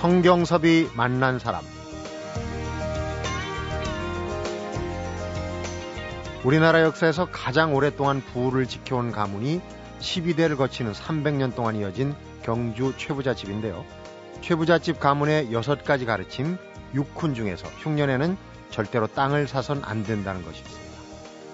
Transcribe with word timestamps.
성경섭이 0.00 0.88
만난 0.96 1.38
사람 1.38 1.62
우리나라 6.42 6.80
역사에서 6.80 7.28
가장 7.30 7.74
오랫동안 7.74 8.22
부를 8.22 8.64
지켜온 8.64 9.12
가문이 9.12 9.60
12대를 10.00 10.56
거치는 10.56 10.92
300년 10.92 11.54
동안 11.54 11.76
이어진 11.76 12.14
경주 12.42 12.94
최부자 12.96 13.34
집인데요. 13.34 13.84
최부자 14.40 14.78
집 14.78 15.00
가문의 15.00 15.52
여섯 15.52 15.84
가지 15.84 16.06
가르침 16.06 16.56
6훈 16.94 17.34
중에서 17.34 17.68
흉년에는 17.68 18.38
절대로 18.70 19.06
땅을 19.06 19.48
사선 19.48 19.82
안 19.84 20.02
된다는 20.02 20.42
것이 20.46 20.62
있습니다. 20.62 20.92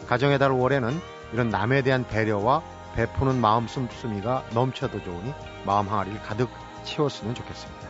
가정의 0.06 0.38
달 0.38 0.52
월에는 0.52 1.00
이런 1.32 1.48
남에 1.48 1.82
대한 1.82 2.06
배려와 2.06 2.62
베푸는 2.94 3.40
마음 3.40 3.66
씀씀이가 3.66 4.44
넘쳐도 4.54 5.02
좋으니 5.02 5.34
마음 5.64 5.88
항아리를 5.88 6.22
가득 6.22 6.48
채웠으면 6.84 7.34
좋겠습니다. 7.34 7.85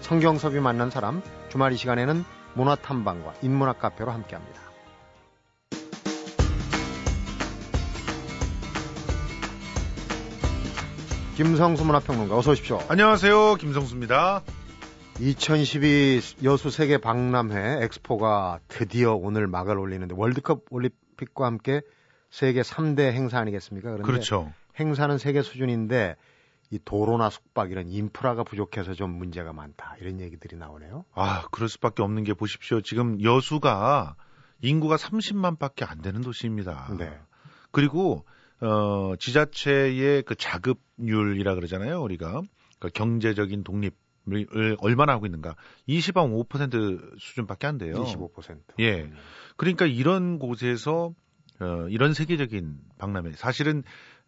성경섭이 0.00 0.60
만난 0.60 0.90
사람 0.90 1.22
주말 1.50 1.72
이 1.72 1.76
시간에는 1.76 2.24
문화탐방과 2.54 3.34
인문학 3.42 3.78
카페로 3.78 4.10
함께합니다. 4.10 4.60
김성수 11.36 11.84
문화평론가 11.86 12.36
어서 12.36 12.50
오십시오. 12.50 12.80
안녕하세요. 12.88 13.54
김성수입니다. 13.54 14.42
2012 15.20 16.20
여수 16.44 16.70
세계 16.70 16.98
박람회 16.98 17.82
엑스포가 17.82 18.60
드디어 18.68 19.14
오늘 19.14 19.46
막을 19.46 19.78
올리는데 19.78 20.14
월드컵 20.18 20.64
올림픽과 20.70 21.46
함께 21.46 21.82
세계 22.30 22.62
3대 22.62 23.12
행사 23.12 23.38
아니겠습니까? 23.38 23.90
그런데 23.90 24.06
그렇죠. 24.10 24.52
행사는 24.78 25.16
세계 25.18 25.42
수준인데 25.42 26.16
이 26.70 26.78
도로나 26.84 27.30
숙박 27.30 27.72
이런 27.72 27.88
인프라가 27.88 28.44
부족해서 28.44 28.94
좀 28.94 29.10
문제가 29.10 29.52
많다 29.52 29.96
이런 30.00 30.20
얘기들이 30.20 30.56
나오네요. 30.56 31.04
아 31.14 31.44
그럴 31.50 31.68
수밖에 31.68 32.02
없는 32.02 32.22
게 32.24 32.32
보십시오. 32.34 32.80
지금 32.80 33.20
여수가 33.22 34.14
인구가 34.62 34.96
30만밖에 34.96 35.88
안 35.88 36.00
되는 36.00 36.20
도시입니다. 36.20 36.94
네. 36.96 37.18
그리고 37.72 38.24
어, 38.60 39.14
지자체의 39.18 40.22
그 40.22 40.34
자급률이라 40.36 41.54
그러잖아요. 41.54 42.02
우리가 42.02 42.42
그 42.78 42.88
경제적인 42.88 43.64
독립을 43.64 44.76
얼마나 44.78 45.14
하고 45.14 45.26
있는가? 45.26 45.56
20.5% 45.88 47.18
수준밖에 47.18 47.66
안 47.66 47.78
돼요. 47.78 48.04
25%. 48.04 48.60
예. 48.78 49.02
음. 49.02 49.14
그러니까 49.56 49.86
이런 49.86 50.38
곳에서 50.38 51.14
어, 51.60 51.86
이런 51.88 52.14
세계적인 52.14 52.78
박람회 52.98 53.32
사실은 53.32 53.82
어, 53.82 54.19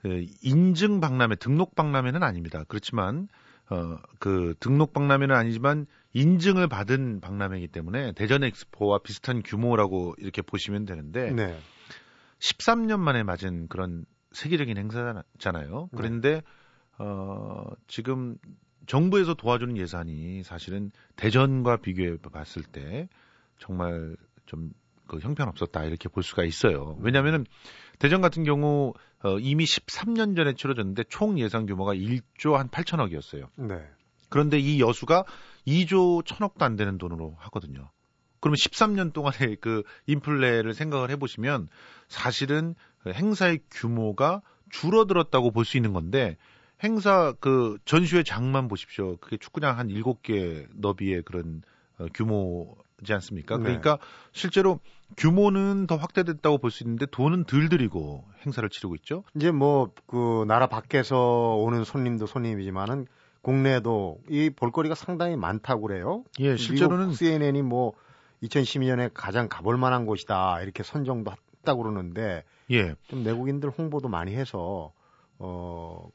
인증 0.42 1.00
박람회, 1.00 1.36
등록 1.36 1.74
박람회는 1.74 2.22
아닙니다. 2.22 2.64
그렇지만 2.68 3.28
어, 3.70 3.96
그 4.18 4.54
등록 4.60 4.92
박람회는 4.92 5.34
아니지만 5.34 5.86
인증을 6.12 6.68
받은 6.68 7.20
박람회이기 7.20 7.68
때문에 7.68 8.12
대전 8.12 8.44
엑스포와 8.44 8.98
비슷한 8.98 9.42
규모라고 9.42 10.14
이렇게 10.18 10.42
보시면 10.42 10.84
되는데 10.84 11.30
네. 11.30 11.58
13년 12.40 12.98
만에 12.98 13.22
맞은 13.22 13.68
그런 13.68 14.04
세계적인 14.32 14.76
행사잖아요. 14.76 15.88
네. 15.90 15.96
그런데 15.96 16.42
어, 16.98 17.64
지금 17.86 18.36
정부에서 18.86 19.34
도와주는 19.34 19.76
예산이 19.76 20.42
사실은 20.42 20.90
대전과 21.16 21.78
비교해 21.78 22.16
봤을 22.32 22.62
때 22.62 23.08
정말 23.58 24.16
좀 24.44 24.70
그 25.06 25.18
형편없었다 25.18 25.84
이렇게 25.84 26.08
볼 26.08 26.22
수가 26.22 26.44
있어요. 26.44 26.96
왜냐하면은 27.00 27.44
대전 27.98 28.20
같은 28.20 28.44
경우 28.44 28.94
어, 29.22 29.38
이미 29.38 29.64
13년 29.64 30.34
전에 30.36 30.54
치러졌는데 30.54 31.04
총 31.08 31.38
예산 31.38 31.66
규모가 31.66 31.94
1조 31.94 32.54
한 32.54 32.68
8천억이었어요. 32.68 33.48
네. 33.56 33.82
그런데 34.28 34.58
이 34.58 34.80
여수가 34.80 35.24
2조 35.66 36.24
1천억도 36.24 36.62
안 36.62 36.76
되는 36.76 36.98
돈으로 36.98 37.36
하거든요. 37.38 37.90
그러면 38.40 38.56
13년 38.56 39.12
동안의 39.12 39.56
그 39.60 39.82
인플레를 40.06 40.74
생각을 40.74 41.10
해보시면 41.10 41.68
사실은 42.08 42.74
행사의 43.06 43.60
규모가 43.70 44.42
줄어들었다고 44.70 45.50
볼 45.52 45.64
수 45.64 45.76
있는 45.76 45.92
건데 45.92 46.36
행사 46.82 47.32
그 47.38 47.78
전시회 47.84 48.24
장만 48.24 48.66
보십시오. 48.66 49.16
그게 49.18 49.36
축구장 49.36 49.78
한 49.78 49.88
7개 49.88 50.66
너비의 50.74 51.22
그런 51.22 51.62
어, 51.98 52.06
규모 52.14 52.76
지 53.04 53.12
않습니까? 53.14 53.56
네. 53.56 53.62
그러니까 53.64 53.98
실제로 54.32 54.78
규모는 55.16 55.86
더 55.86 55.96
확대됐다고 55.96 56.58
볼 56.58 56.70
수 56.70 56.82
있는데 56.84 57.06
돈은 57.06 57.44
덜 57.44 57.68
들이고 57.68 58.24
행사를 58.44 58.66
치르고 58.68 58.94
있죠. 58.96 59.24
이제 59.34 59.50
뭐 59.50 59.90
그 60.06 60.44
나라 60.48 60.66
밖에서 60.68 61.56
오는 61.56 61.84
손님도 61.84 62.26
손님이지만은 62.26 63.06
국내에도 63.42 64.18
이 64.28 64.50
볼거리가 64.50 64.94
상당히 64.94 65.36
많다고 65.36 65.82
그래요. 65.88 66.24
예, 66.40 66.56
실제로는 66.56 67.12
CNN이 67.12 67.62
뭐 67.62 67.92
2012년에 68.42 69.10
가장 69.14 69.48
가볼 69.48 69.76
만한 69.76 70.06
곳이다 70.06 70.62
이렇게 70.62 70.82
선정도 70.82 71.32
했다고 71.58 71.82
그러는데 71.82 72.44
예. 72.70 72.94
좀 73.08 73.22
내국인들 73.24 73.70
홍보도 73.70 74.08
많이 74.08 74.34
해서 74.34 74.92
어 75.38 76.08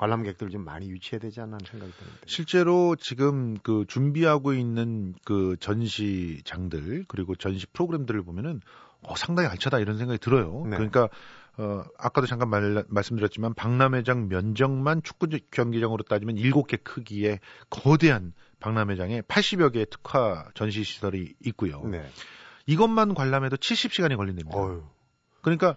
관람객들 0.00 0.48
좀 0.48 0.64
많이 0.64 0.88
유치해야 0.88 1.20
되지 1.20 1.40
않나 1.42 1.56
하는 1.56 1.66
생각이 1.70 1.92
드는데. 1.92 2.20
실제로 2.24 2.96
지금 2.96 3.58
그 3.58 3.84
준비하고 3.86 4.54
있는 4.54 5.14
그 5.26 5.56
전시장들 5.60 7.04
그리고 7.06 7.34
전시 7.34 7.66
프로그램들을 7.66 8.22
보면은 8.22 8.62
어, 9.02 9.14
상당히 9.14 9.50
알차다 9.50 9.78
이런 9.78 9.98
생각이 9.98 10.18
들어요. 10.18 10.64
네. 10.64 10.76
그러니까 10.76 11.10
어, 11.58 11.84
아까도 11.98 12.26
잠깐 12.26 12.48
말, 12.48 12.82
말씀드렸지만 12.88 13.52
박람회장 13.52 14.28
면적만 14.28 15.02
축구 15.02 15.28
경기장으로 15.50 16.02
따지면 16.04 16.36
7개 16.36 16.82
크기의 16.82 17.38
거대한 17.68 18.32
박람회장에 18.58 19.20
80여 19.20 19.70
개의 19.70 19.86
특화 19.90 20.46
전시 20.54 20.82
시설이 20.82 21.34
있고요. 21.44 21.82
네. 21.84 22.08
이것만 22.64 23.12
관람해도 23.12 23.56
70시간이 23.58 24.16
걸린답니다. 24.16 24.58
어휴. 24.58 24.82
그러니까 25.42 25.76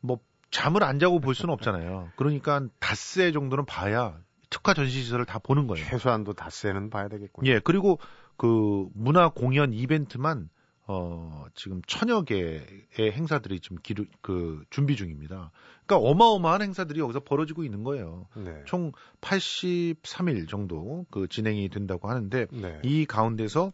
뭐 0.00 0.18
잠을 0.50 0.82
안 0.82 0.98
자고 0.98 1.20
볼 1.20 1.34
수는 1.34 1.52
없잖아요. 1.54 2.10
그러니까 2.16 2.66
닷새 2.78 3.32
정도는 3.32 3.66
봐야 3.66 4.18
특화 4.50 4.74
전시 4.74 5.02
시설을 5.02 5.24
다 5.24 5.38
보는 5.38 5.66
거예요. 5.66 5.84
최소한도 5.86 6.32
닷새는 6.34 6.90
봐야 6.90 7.08
되겠군요. 7.08 7.50
예, 7.50 7.60
그리고 7.62 7.98
그 8.36 8.88
문화 8.94 9.28
공연 9.28 9.72
이벤트만 9.72 10.48
어 10.88 11.46
지금 11.54 11.82
천여 11.86 12.22
개의 12.22 12.62
행사들이 13.00 13.58
지금 13.58 13.78
기르, 13.82 14.04
그 14.22 14.62
준비 14.70 14.94
중입니다. 14.94 15.50
그러니까 15.84 16.08
어마어마한 16.08 16.62
행사들이 16.62 17.00
여기서 17.00 17.20
벌어지고 17.20 17.64
있는 17.64 17.82
거예요. 17.82 18.28
네. 18.36 18.62
총 18.66 18.92
83일 19.20 20.48
정도 20.48 21.04
그 21.10 21.26
진행이 21.26 21.68
된다고 21.70 22.08
하는데 22.08 22.46
네. 22.52 22.80
이 22.84 23.04
가운데서 23.04 23.72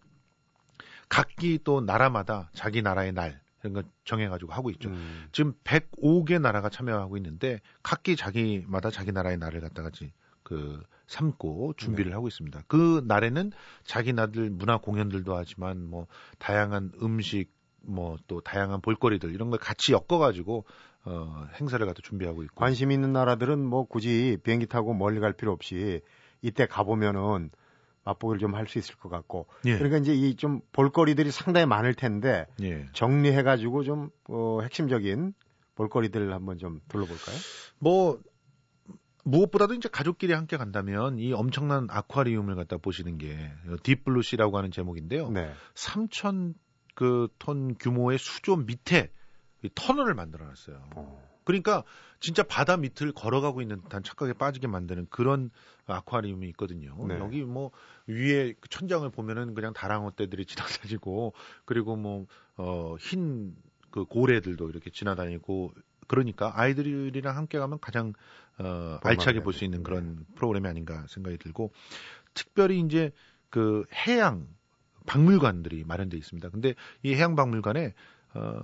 각기 1.10 1.59
또 1.62 1.83
나라마다 1.83 2.49
자기 2.54 2.81
나라의 2.81 3.12
날 3.12 3.43
이런 3.62 3.72
거 3.74 3.82
정해가지고 4.04 4.52
하고 4.52 4.70
있죠. 4.70 4.88
음. 4.90 5.28
지금 5.32 5.54
105개 5.64 6.40
나라가 6.40 6.68
참여하고 6.68 7.16
있는데 7.18 7.60
각기 7.82 8.16
자기마다 8.16 8.90
자기 8.90 9.12
나라의 9.12 9.38
날을 9.38 9.60
갖다가지 9.60 10.12
그 10.42 10.82
삼고 11.06 11.74
준비를 11.76 12.10
네. 12.10 12.14
하고 12.14 12.28
있습니다. 12.28 12.62
그 12.66 13.02
날에는 13.06 13.52
자기 13.84 14.12
나들 14.12 14.50
문화 14.50 14.78
공연들도 14.78 15.36
하지만 15.36 15.88
뭐 15.88 16.06
다양한 16.38 16.92
음식 17.02 17.50
뭐 17.84 18.16
또 18.26 18.40
다양한 18.40 18.80
볼거리들 18.80 19.32
이런 19.32 19.50
걸 19.50 19.58
같이 19.58 19.92
엮어가지고 19.92 20.64
어 21.04 21.46
행사를 21.60 21.84
갖다 21.84 22.00
준비하고 22.02 22.44
있고 22.44 22.54
관심 22.54 22.92
있는 22.92 23.12
나라들은 23.12 23.58
뭐 23.58 23.84
굳이 23.84 24.38
비행기 24.42 24.66
타고 24.66 24.94
멀리 24.94 25.20
갈 25.20 25.32
필요 25.32 25.52
없이 25.52 26.00
이때 26.42 26.66
가보면은 26.66 27.50
맛보기를 28.04 28.38
좀 28.40 28.54
할 28.54 28.66
수 28.66 28.78
있을 28.78 28.96
것 28.96 29.08
같고 29.08 29.46
예. 29.64 29.76
그러니까 29.78 29.98
이제 29.98 30.12
이 30.14 30.34
좀 30.36 30.60
볼거리들이 30.72 31.30
상당히 31.30 31.66
많을 31.66 31.94
텐데 31.94 32.47
예. 32.62 32.88
정리해 32.92 33.42
가지고 33.42 33.82
좀 33.84 34.10
어, 34.28 34.60
핵심적인 34.62 35.34
볼거리들을 35.74 36.32
한번 36.32 36.59
좀 36.59 36.80
둘러볼까요? 36.88 37.36
뭐 37.78 38.21
무엇보다도 39.24 39.74
이제 39.74 39.88
가족끼리 39.88 40.32
함께 40.32 40.56
간다면 40.56 41.18
이 41.18 41.32
엄청난 41.32 41.86
아쿠아리움을 41.91 42.56
갖다 42.56 42.77
보시는 42.77 43.18
게 43.18 43.53
딥블루시라고 43.84 44.59
하는 44.59 44.71
제목인데요. 44.72 45.30
네. 45.30 45.53
3천 45.74 46.54
그톤 46.94 47.77
규모의 47.78 48.18
수조 48.18 48.56
밑에 48.56 49.10
터널을 49.77 50.15
만들어 50.15 50.44
놨어요. 50.47 50.82
어. 50.97 51.31
그러니까 51.44 51.84
진짜 52.21 52.42
바다 52.42 52.77
밑을 52.77 53.12
걸어가고 53.12 53.62
있는 53.62 53.80
듯한 53.83 54.03
착각에 54.03 54.33
빠지게 54.34 54.66
만드는 54.68 55.06
그런 55.10 55.50
아쿠아리움이 55.86 56.48
있거든요. 56.50 56.97
네. 57.06 57.18
여기 57.18 57.42
뭐 57.42 57.71
위에 58.06 58.54
그 58.60 58.68
천장을 58.68 59.09
보면은 59.10 59.54
그냥 59.54 59.72
다랑어 59.72 60.12
떼들이 60.12 60.47
지나다니고 60.47 61.34
그리고 61.65 61.97
뭐어흰 61.97 63.56
그 63.91 64.04
고래들도 64.04 64.71
이렇게 64.71 64.91
지나다니고 64.91 65.72
그러니까 66.06 66.53
아이들이랑 66.59 67.36
함께 67.36 67.59
가면 67.59 67.78
가장 67.80 68.12
어 68.59 68.98
알차게 69.03 69.42
볼 69.42 69.53
수 69.53 69.65
있는 69.65 69.83
그런 69.83 70.24
프로그램이 70.34 70.68
아닌가 70.68 71.04
생각이 71.09 71.39
들고 71.39 71.72
특별히 72.34 72.80
이제 72.80 73.12
그 73.50 73.84
해양 74.06 74.47
박물관들이 75.06 75.84
마련돼 75.84 76.16
있습니다. 76.16 76.48
근데 76.50 76.74
이 77.03 77.15
해양 77.15 77.34
박물관에 77.34 77.94
어, 78.34 78.60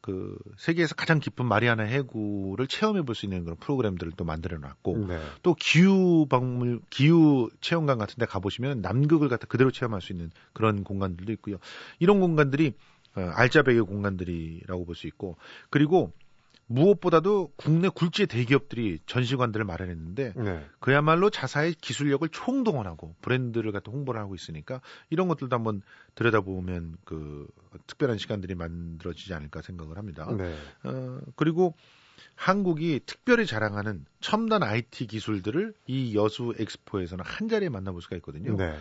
그 0.00 0.36
세계에서 0.58 0.94
가장 0.96 1.20
깊은 1.20 1.46
마리아나 1.46 1.84
해구를 1.84 2.66
체험해 2.66 3.02
볼 3.02 3.14
수 3.14 3.26
있는 3.26 3.44
그런 3.44 3.56
프로그램들을 3.56 4.12
또 4.16 4.24
만들어 4.24 4.58
놨고 4.58 5.06
네. 5.06 5.20
또 5.42 5.54
기후 5.54 6.26
박물 6.28 6.80
기후 6.90 7.50
체험관 7.60 7.98
같은 7.98 8.16
데 8.18 8.26
가보시면 8.26 8.80
남극을 8.80 9.28
갖다 9.28 9.46
그대로 9.46 9.70
체험할 9.70 10.00
수 10.00 10.12
있는 10.12 10.30
그런 10.52 10.82
공간들도 10.82 11.30
있고요. 11.32 11.58
이런 12.00 12.20
공간들이 12.20 12.74
어, 13.14 13.20
알짜배기 13.20 13.80
공간들이라고 13.80 14.84
볼 14.86 14.94
수 14.96 15.06
있고 15.06 15.36
그리고 15.70 16.12
무엇보다도 16.66 17.52
국내 17.56 17.88
굴지의 17.88 18.26
대기업들이 18.26 19.00
전시관들을 19.06 19.64
마련했는데 19.64 20.34
네. 20.36 20.66
그야말로 20.78 21.28
자사의 21.28 21.74
기술력을 21.74 22.26
총동원하고 22.28 23.14
브랜드를 23.20 23.72
갖다 23.72 23.90
홍보를 23.92 24.20
하고 24.20 24.34
있으니까 24.34 24.80
이런 25.10 25.28
것들도 25.28 25.54
한번 25.54 25.82
들여다보면 26.14 26.96
그 27.04 27.46
특별한 27.86 28.18
시간들이 28.18 28.54
만들어지지 28.54 29.34
않을까 29.34 29.60
생각을 29.62 29.98
합니다. 29.98 30.32
네. 30.36 30.54
어, 30.84 31.20
그리고 31.36 31.74
한국이 32.36 33.00
특별히 33.04 33.46
자랑하는 33.46 34.04
첨단 34.20 34.62
IT 34.62 35.06
기술들을 35.06 35.74
이 35.86 36.14
여수 36.16 36.54
엑스포에서는 36.58 37.24
한 37.24 37.48
자리에 37.48 37.68
만나볼 37.68 38.00
수가 38.00 38.16
있거든요. 38.16 38.56
네. 38.56 38.76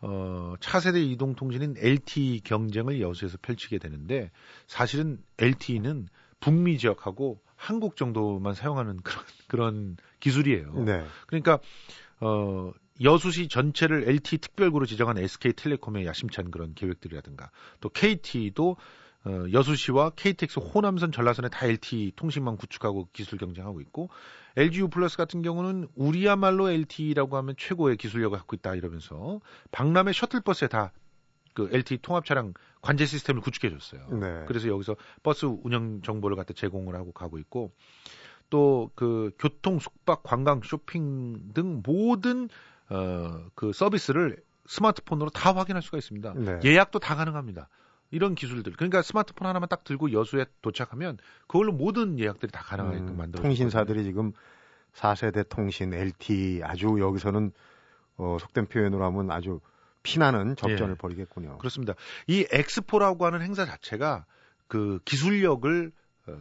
어, 0.00 0.54
차세대 0.60 1.00
이동통신인 1.00 1.76
LTE 1.78 2.40
경쟁을 2.40 3.00
여수에서 3.00 3.38
펼치게 3.40 3.78
되는데 3.78 4.30
사실은 4.66 5.18
LTE는 5.38 6.08
북미 6.42 6.76
지역하고 6.76 7.40
한국 7.56 7.96
정도만 7.96 8.54
사용하는 8.54 8.98
그런 8.98 9.24
그런 9.48 9.96
기술이에요. 10.20 10.84
네. 10.84 11.06
그러니까 11.26 11.58
어 12.20 12.72
여수시 13.00 13.48
전체를 13.48 14.08
LTE 14.08 14.38
특별구로 14.38 14.84
지정한 14.84 15.18
SK텔레콤의 15.18 16.04
야심찬 16.04 16.50
그런 16.50 16.74
계획들이라든가 16.74 17.50
또 17.80 17.88
KT도 17.88 18.76
어, 19.24 19.44
여수시와 19.52 20.10
KTX 20.10 20.58
호남선 20.58 21.12
전라선에 21.12 21.48
다 21.48 21.64
LTE 21.64 22.12
통신망 22.16 22.56
구축하고 22.56 23.08
기술 23.12 23.38
경쟁하고 23.38 23.80
있고 23.80 24.10
LGU 24.56 24.88
플러스 24.88 25.16
같은 25.16 25.42
경우는 25.42 25.88
우리야말로 25.94 26.70
LTE라고 26.70 27.36
하면 27.36 27.54
최고의 27.56 27.96
기술력을 27.98 28.36
갖고 28.36 28.56
있다 28.56 28.74
이러면서 28.74 29.40
박람회 29.70 30.12
셔틀버스에 30.12 30.68
다 30.68 30.92
그 31.54 31.68
LTE 31.72 31.98
통합 32.02 32.24
차량 32.24 32.54
관제 32.80 33.06
시스템을 33.06 33.42
구축해 33.42 33.70
줬어요. 33.70 34.06
네. 34.18 34.44
그래서 34.46 34.68
여기서 34.68 34.96
버스 35.22 35.46
운영 35.46 36.00
정보를 36.02 36.36
갖다 36.36 36.52
제공을 36.54 36.94
하고 36.94 37.12
가고 37.12 37.38
있고 37.38 37.72
또 38.50 38.90
그 38.94 39.30
교통, 39.38 39.78
숙박, 39.78 40.22
관광, 40.22 40.60
쇼핑 40.62 41.52
등 41.54 41.82
모든 41.84 42.48
어 42.90 43.48
그 43.54 43.72
서비스를 43.72 44.36
스마트폰으로 44.66 45.30
다 45.30 45.54
확인할 45.54 45.82
수가 45.82 45.98
있습니다. 45.98 46.34
네. 46.34 46.60
예약도 46.64 46.98
다 46.98 47.14
가능합니다. 47.16 47.68
이런 48.10 48.34
기술들. 48.34 48.74
그러니까 48.74 49.00
스마트폰 49.02 49.48
하나만 49.48 49.68
딱 49.68 49.84
들고 49.84 50.12
여수에 50.12 50.44
도착하면 50.60 51.16
그걸로 51.46 51.72
모든 51.72 52.18
예약들이 52.18 52.52
다 52.52 52.62
가능하게끔 52.62 53.08
음, 53.08 53.16
만들어. 53.16 53.42
통신사들이 53.42 54.04
지금 54.04 54.32
4세대 54.94 55.48
통신, 55.48 55.94
LTE 55.94 56.60
아주 56.62 56.96
여기서는 57.00 57.52
어, 58.18 58.36
속된 58.38 58.66
표현으로 58.66 59.04
하면 59.06 59.30
아주 59.30 59.60
피나는 60.02 60.56
접전을 60.56 60.92
예. 60.92 60.96
벌이겠군요. 60.96 61.58
그렇습니다. 61.58 61.94
이 62.26 62.46
엑스포라고 62.50 63.26
하는 63.26 63.42
행사 63.42 63.64
자체가 63.64 64.24
그 64.68 65.00
기술력을 65.04 65.92
어, 66.26 66.32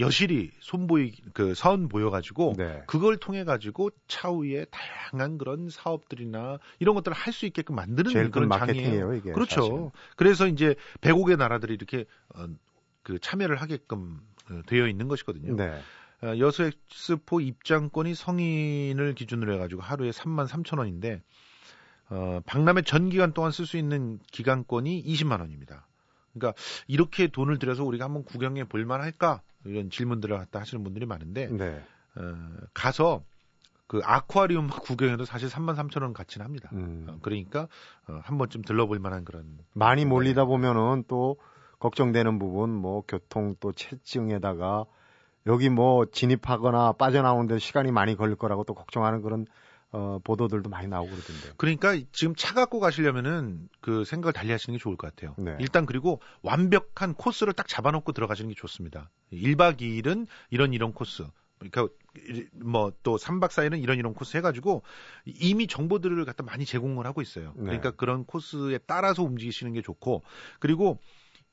여실히 0.00 0.50
손보이 0.60 1.12
그 1.34 1.54
선 1.54 1.88
보여가지고 1.88 2.54
네. 2.58 2.82
그걸 2.88 3.16
통해 3.16 3.44
가지고 3.44 3.90
차후에 4.08 4.64
다양한 4.66 5.38
그런 5.38 5.68
사업들이나 5.70 6.58
이런 6.80 6.94
것들을 6.96 7.16
할 7.16 7.32
수 7.32 7.46
있게끔 7.46 7.76
만드는 7.76 8.30
그런 8.32 8.48
마케팅이에요 8.48 9.14
이게 9.14 9.32
그렇죠. 9.32 9.60
사실은. 9.60 9.90
그래서 10.16 10.46
이제 10.48 10.74
105개 11.00 11.36
나라들이 11.36 11.74
이렇게 11.74 12.06
어, 12.34 12.46
그 13.02 13.18
참여를 13.20 13.56
하게끔 13.56 14.20
어, 14.50 14.60
되어 14.66 14.88
있는 14.88 15.06
것이거든요. 15.08 15.54
네. 15.54 15.80
어, 16.22 16.38
여수 16.38 16.64
엑스포 16.64 17.40
입장권이 17.40 18.14
성인을 18.14 19.14
기준으로 19.14 19.54
해가지고 19.54 19.82
하루에 19.82 20.10
3만 20.10 20.48
3천 20.48 20.78
원인데 20.78 21.22
어, 22.10 22.40
박람회 22.46 22.82
전 22.82 23.08
기간 23.08 23.32
동안 23.32 23.50
쓸 23.50 23.66
수 23.66 23.76
있는 23.76 24.18
기간권이 24.30 25.04
20만 25.04 25.40
원입니다. 25.40 25.86
그러니까 26.32 26.60
이렇게 26.86 27.28
돈을 27.28 27.58
들여서 27.58 27.84
우리가 27.84 28.04
한번 28.04 28.24
구경해 28.24 28.64
볼 28.64 28.84
만 28.84 29.00
할까 29.00 29.40
이런 29.64 29.88
질문들을 29.90 30.36
갖다 30.36 30.60
하시는 30.60 30.82
분들이 30.84 31.06
많은데 31.06 31.46
네. 31.48 31.82
어, 32.16 32.22
가서 32.74 33.22
그 33.86 34.00
아쿠아리움 34.02 34.68
구경해도 34.68 35.24
사실 35.24 35.48
3만 35.48 35.76
3천 35.76 36.02
원 36.02 36.12
가치는 36.12 36.44
합니다. 36.44 36.70
음. 36.72 37.06
어, 37.08 37.18
그러니까 37.22 37.68
어, 38.08 38.20
한 38.22 38.38
번쯤 38.38 38.62
들러볼 38.62 38.98
만한 38.98 39.24
그런 39.24 39.58
많이 39.72 40.04
몰리다 40.04 40.44
보면은 40.46 41.04
또 41.08 41.36
걱정되는 41.78 42.38
부분 42.38 42.70
뭐 42.70 43.02
교통 43.06 43.54
또 43.60 43.72
체증에다가 43.72 44.86
여기 45.46 45.68
뭐 45.68 46.06
진입하거나 46.06 46.92
빠져나오는데 46.92 47.58
시간이 47.58 47.92
많이 47.92 48.16
걸릴 48.16 48.36
거라고 48.36 48.64
또 48.64 48.74
걱정하는 48.74 49.20
그런 49.22 49.46
어, 49.94 50.18
보도들도 50.24 50.68
많이 50.68 50.88
나오고 50.88 51.08
그러던데요. 51.08 51.52
그러니까 51.56 51.96
지금 52.10 52.34
차 52.34 52.52
갖고 52.52 52.80
가시려면은 52.80 53.68
그 53.80 54.04
생각을 54.04 54.32
달리 54.32 54.50
하시는 54.50 54.76
게 54.76 54.82
좋을 54.82 54.96
것 54.96 55.14
같아요. 55.14 55.36
네. 55.38 55.56
일단 55.60 55.86
그리고 55.86 56.20
완벽한 56.42 57.14
코스를 57.14 57.52
딱 57.52 57.68
잡아놓고 57.68 58.10
들어가시는 58.10 58.48
게 58.48 58.56
좋습니다. 58.56 59.08
1박 59.32 59.80
2일은 59.80 60.26
이런 60.50 60.72
이런 60.72 60.92
코스. 60.92 61.24
그러니까 61.60 61.86
뭐 62.54 62.90
또 63.04 63.16
3박 63.16 63.50
4일은 63.50 63.80
이런 63.80 63.96
이런 63.96 64.14
코스 64.14 64.36
해가지고 64.36 64.82
이미 65.26 65.68
정보들을 65.68 66.24
갖다 66.24 66.42
많이 66.42 66.64
제공을 66.64 67.06
하고 67.06 67.22
있어요. 67.22 67.52
네. 67.54 67.62
그러니까 67.62 67.92
그런 67.92 68.24
코스에 68.24 68.78
따라서 68.88 69.22
움직이시는 69.22 69.74
게 69.74 69.80
좋고 69.80 70.24
그리고 70.58 70.98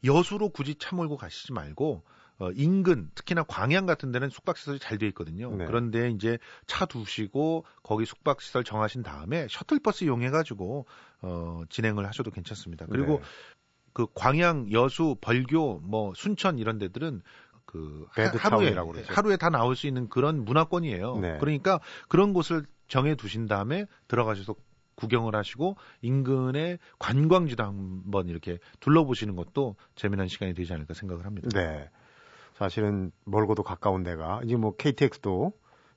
여수로 0.03 0.49
굳이 0.49 0.73
차 0.79 0.95
몰고 0.95 1.15
가시지 1.15 1.53
말고 1.53 2.01
어, 2.41 2.49
인근 2.55 3.11
특히나 3.13 3.43
광양 3.43 3.85
같은 3.85 4.11
데는 4.11 4.29
숙박 4.29 4.57
시설이 4.57 4.79
잘 4.79 4.97
돼 4.97 5.07
있거든요. 5.09 5.55
네. 5.55 5.65
그런데 5.65 6.09
이제 6.09 6.39
차 6.65 6.85
두시고 6.85 7.65
거기 7.83 8.05
숙박 8.05 8.41
시설 8.41 8.63
정하신 8.63 9.03
다음에 9.03 9.47
셔틀버스 9.49 10.03
이용해 10.05 10.31
가지고 10.31 10.85
어, 11.21 11.61
진행을 11.69 12.05
하셔도 12.07 12.31
괜찮습니다. 12.31 12.87
그리고 12.89 13.19
네. 13.19 13.21
그 13.93 14.07
광양, 14.15 14.71
여수, 14.71 15.15
벌교, 15.21 15.81
뭐 15.83 16.13
순천 16.15 16.57
이런 16.57 16.79
데들은 16.79 17.21
그 17.65 18.07
하루에 18.11 18.73
그러죠. 18.73 19.13
하루에 19.13 19.37
다 19.37 19.49
나올 19.49 19.75
수 19.75 19.85
있는 19.87 20.09
그런 20.09 20.43
문화권이에요. 20.43 21.19
네. 21.19 21.37
그러니까 21.39 21.79
그런 22.09 22.33
곳을 22.33 22.65
정해 22.87 23.15
두신 23.15 23.47
다음에 23.47 23.85
들어가셔서 24.07 24.55
구경을 24.95 25.35
하시고 25.35 25.77
인근의 26.01 26.79
관광지도 26.99 27.63
한번 27.63 28.29
이렇게 28.29 28.57
둘러보시는 28.79 29.35
것도 29.35 29.75
재미난 29.95 30.27
시간이 30.27 30.53
되지 30.53 30.73
않을까 30.73 30.93
생각을 30.93 31.25
합니다. 31.25 31.49
네. 31.53 31.89
사실은 32.61 33.11
멀고도 33.25 33.63
가까운 33.63 34.03
데가 34.03 34.41
이제 34.43 34.55
뭐 34.55 34.75
KTX도 34.75 35.51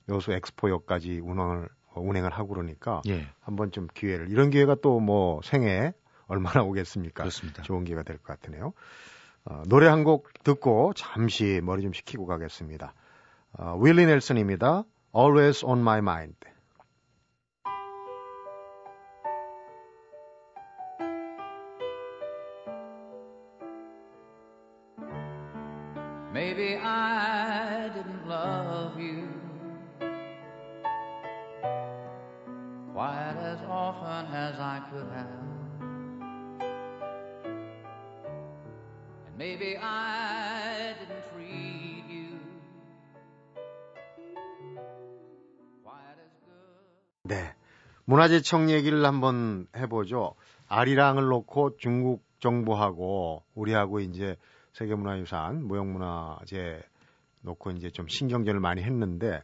여수 0.08 0.32
엑스포역까지 0.32 1.20
운항을 1.22 1.68
어, 1.92 2.00
운행을 2.00 2.30
하고 2.32 2.48
그러니까 2.54 3.02
예. 3.06 3.26
한번 3.42 3.70
좀 3.70 3.86
기회를 3.92 4.30
이런 4.30 4.48
기회가 4.48 4.74
또 4.76 4.98
뭐 4.98 5.40
생애 5.44 5.92
얼마나 6.26 6.62
오겠습니까? 6.64 7.22
그렇습니다. 7.24 7.62
좋은 7.62 7.84
기회가 7.84 8.02
될 8.02 8.16
것 8.16 8.24
같으네요. 8.24 8.72
어, 9.44 9.62
노래 9.68 9.88
한 9.88 10.04
곡 10.04 10.28
듣고 10.42 10.94
잠시 10.94 11.60
머리 11.62 11.82
좀 11.82 11.92
식히고 11.92 12.24
가겠습니다. 12.24 12.94
어, 13.58 13.78
윌리 13.82 14.06
넬슨입니다. 14.06 14.84
Always 15.14 15.66
on 15.66 15.80
my 15.80 15.98
mind. 15.98 16.34
As 33.44 33.60
often 33.68 34.26
as 34.32 34.58
I 34.58 34.80
could 34.90 35.08
have. 35.12 35.28
And 39.26 39.36
maybe 39.36 39.76
I 39.76 40.94
didn't 40.98 41.24
treat 41.32 42.04
you 42.08 42.40
quite 45.84 46.18
as 46.24 46.32
good. 46.46 47.34
네. 47.34 47.54
문화재청 48.06 48.70
얘기를 48.70 49.04
한번 49.04 49.66
해보죠. 49.76 50.34
아리랑을 50.68 51.24
놓고 51.24 51.76
중국 51.76 52.24
정부하고 52.40 53.42
우리하고 53.54 54.00
이제 54.00 54.36
세계문화유산, 54.72 55.66
무형문화재 55.66 56.82
놓고 57.42 57.72
이제 57.72 57.90
좀 57.90 58.08
신경전을 58.08 58.60
많이 58.60 58.82
했는데 58.82 59.42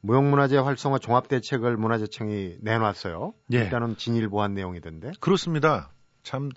무형문화재 0.00 0.56
활성화 0.56 0.98
종합대책을 0.98 1.76
문화재청이 1.76 2.58
내놨어요. 2.60 3.34
예. 3.52 3.58
일단은 3.58 3.96
진일 3.96 4.28
보한 4.28 4.54
내용이던데. 4.54 5.12
그렇습니다. 5.20 5.92
참 6.22 6.50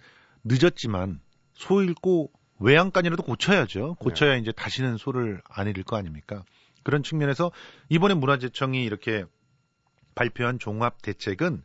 늦었지만 0.44 1.20
소 1.54 1.82
읽고 1.82 2.32
외양간이라도 2.60 3.24
고쳐야죠. 3.24 3.96
고쳐야 3.96 4.34
네. 4.34 4.40
이제 4.40 4.52
다시는 4.52 4.98
소를 4.98 5.42
안 5.50 5.68
잃을 5.68 5.84
거 5.84 5.98
아닙니까? 5.98 6.44
그런 6.84 7.04
측면에서 7.04 7.52
이번에 7.90 8.14
문화재청이 8.14 8.84
이렇게 8.84 9.26
발표한 10.16 10.60
종합 10.60 11.02
대책은 11.02 11.64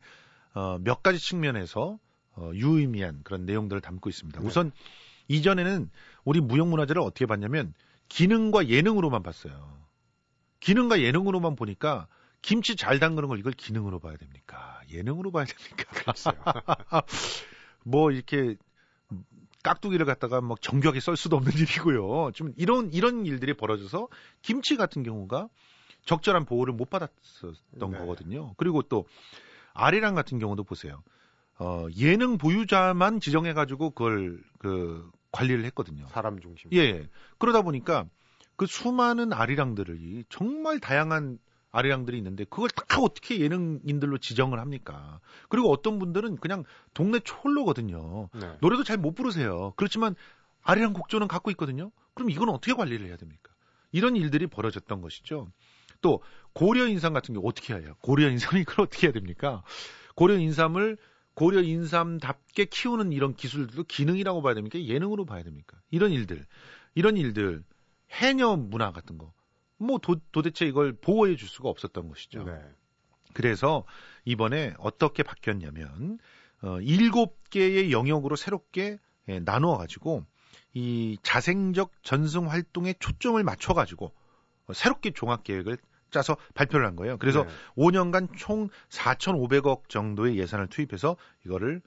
어, 0.55 0.79
몇 0.81 1.03
가지 1.03 1.19
측면에서 1.19 1.99
어, 2.33 2.51
유의미한 2.55 3.21
그런 3.25 3.45
내용들을 3.45 3.81
담고 3.83 4.09
있습니다. 4.09 4.41
네. 4.41 4.47
우선 4.47 4.73
이전에는 5.29 5.91
우리 6.25 6.41
무형문화재를 6.41 7.03
어떻게 7.03 7.27
봤냐면 7.27 7.75
기능과 8.09 8.69
예능으로만 8.69 9.23
봤어요. 9.23 9.77
기능과 10.61 11.01
예능으로만 11.01 11.57
보니까 11.57 12.07
김치 12.43 12.77
잘 12.77 12.99
담그는 12.99 13.29
걸 13.29 13.39
이걸 13.39 13.53
기능으로 13.53 13.99
봐야 13.99 14.17
됩니까? 14.17 14.81
예능으로 14.91 15.31
봐야 15.33 15.45
됩니까? 15.45 16.13
뭐 17.85 18.11
이렇게 18.11 18.57
깍두기를 19.63 20.07
갖다가 20.07 20.41
막 20.41 20.63
정교하게 20.63 21.01
썰 21.01 21.17
수도 21.17 21.37
없는 21.37 21.53
일이고요. 21.59 22.31
좀 22.33 22.53
이런 22.57 22.93
이런 22.93 23.27
일들이 23.27 23.55
벌어져서 23.55 24.09
김치 24.43 24.77
같은 24.77 25.03
경우가 25.03 25.49
적절한 26.05 26.45
보호를 26.45 26.73
못 26.73 26.89
받았었던 26.89 27.91
네. 27.91 27.99
거거든요. 27.99 28.55
그리고 28.57 28.83
또 28.83 29.07
아리랑 29.75 30.15
같은 30.15 30.39
경우도 30.39 30.65
보세요. 30.65 31.03
어, 31.59 31.87
예능 31.97 32.39
보유자만 32.39 33.19
지정해가지고 33.19 33.91
그걸 33.91 34.41
그 34.59 35.11
관리를 35.33 35.65
했거든요. 35.67 36.07
사람 36.09 36.39
중심. 36.41 36.73
예. 36.73 37.09
그러다 37.39 37.63
보니까 37.63 38.07
그 38.57 38.67
수많은 38.67 39.33
아리랑들이 39.33 40.25
정말 40.29 40.81
다양한 40.81 41.39
아리랑들이 41.73 42.17
있는데 42.17 42.45
그걸 42.45 42.71
다 42.71 43.01
어떻게 43.01 43.41
예능인들로 43.41 44.19
지정을 44.19 44.59
합니까? 44.59 45.21
그리고 45.49 45.71
어떤 45.71 45.99
분들은 45.99 46.37
그냥 46.37 46.65
동네 46.95 47.21
촐로거든요. 47.21 48.31
네. 48.35 48.57
노래도 48.61 48.83
잘 48.83 48.97
못 48.97 49.15
부르세요. 49.15 49.75
그렇지만 49.77 50.15
아리랑 50.63 50.95
곡조는 50.95 51.29
갖고 51.29 51.51
있거든요. 51.51 51.91
그럼 52.15 52.31
이건 52.31 52.49
어떻게 52.49 52.73
관리를 52.73 53.07
해야 53.07 53.17
됩니까? 53.17 53.53
이런 53.93 54.17
일들이 54.17 54.47
벌어졌던 54.47 55.03
것이죠. 55.03 55.53
또 56.01 56.23
고려 56.55 56.87
인삼 56.87 57.13
같은 57.13 57.35
경우 57.35 57.47
어떻게 57.47 57.75
해야 57.75 57.83
해요? 57.83 57.95
고려 58.01 58.29
인삼이 58.31 58.65
그걸 58.65 58.87
어떻게 58.87 59.07
해야 59.07 59.13
됩니까? 59.13 59.63
고려 60.15 60.39
인삼을 60.39 60.97
고려 61.35 61.61
인삼답게 61.61 62.67
키우는 62.67 63.13
이런 63.13 63.35
기술들도 63.35 63.85
기능이라고 63.85 64.41
봐야 64.41 64.55
됩니까? 64.55 64.81
예능으로 64.81 65.27
봐야 65.27 65.43
됩니까? 65.43 65.77
이런 65.91 66.11
일들, 66.11 66.47
이런 66.95 67.19
일들, 67.19 67.63
해녀 68.17 68.57
문화 68.57 68.93
같은 68.93 69.19
거, 69.19 69.33
뭐 69.79 69.99
도, 69.99 70.17
대체 70.43 70.67
이걸 70.67 70.93
보호해 70.93 71.37
줄 71.37 71.49
수가 71.49 71.69
없었던 71.69 72.09
것이죠. 72.09 72.45
네. 72.45 72.61
그래서 73.35 73.85
이번에 74.25 74.75
어떻게 74.79 75.23
바뀌었냐면 75.23 76.19
어, 76.63 76.81
일곱 76.81 77.51
개의 77.51 77.93
영역으로 77.93 78.37
새롭게 78.37 78.99
예, 79.29 79.41
나누어 79.41 79.77
가지고 79.77 80.25
이 80.73 81.19
자생적 81.23 81.93
전승 82.03 82.49
활동에 82.49 82.95
초점을 82.99 83.43
맞춰 83.43 83.75
가지고 83.75 84.13
어, 84.67 84.73
새롭게 84.73 85.11
종합 85.11 85.45
계획을 85.45 85.77
짜서 86.11 86.37
발표를 86.55 86.87
한 86.87 86.97
거예요. 86.97 87.19
그래서 87.19 87.45
네. 87.45 87.51
5년간 87.77 88.37
총 88.37 88.69
4,500억 88.89 89.89
정도의 89.89 90.39
예산을 90.39 90.69
투입해서 90.69 91.17
이거를 91.45 91.83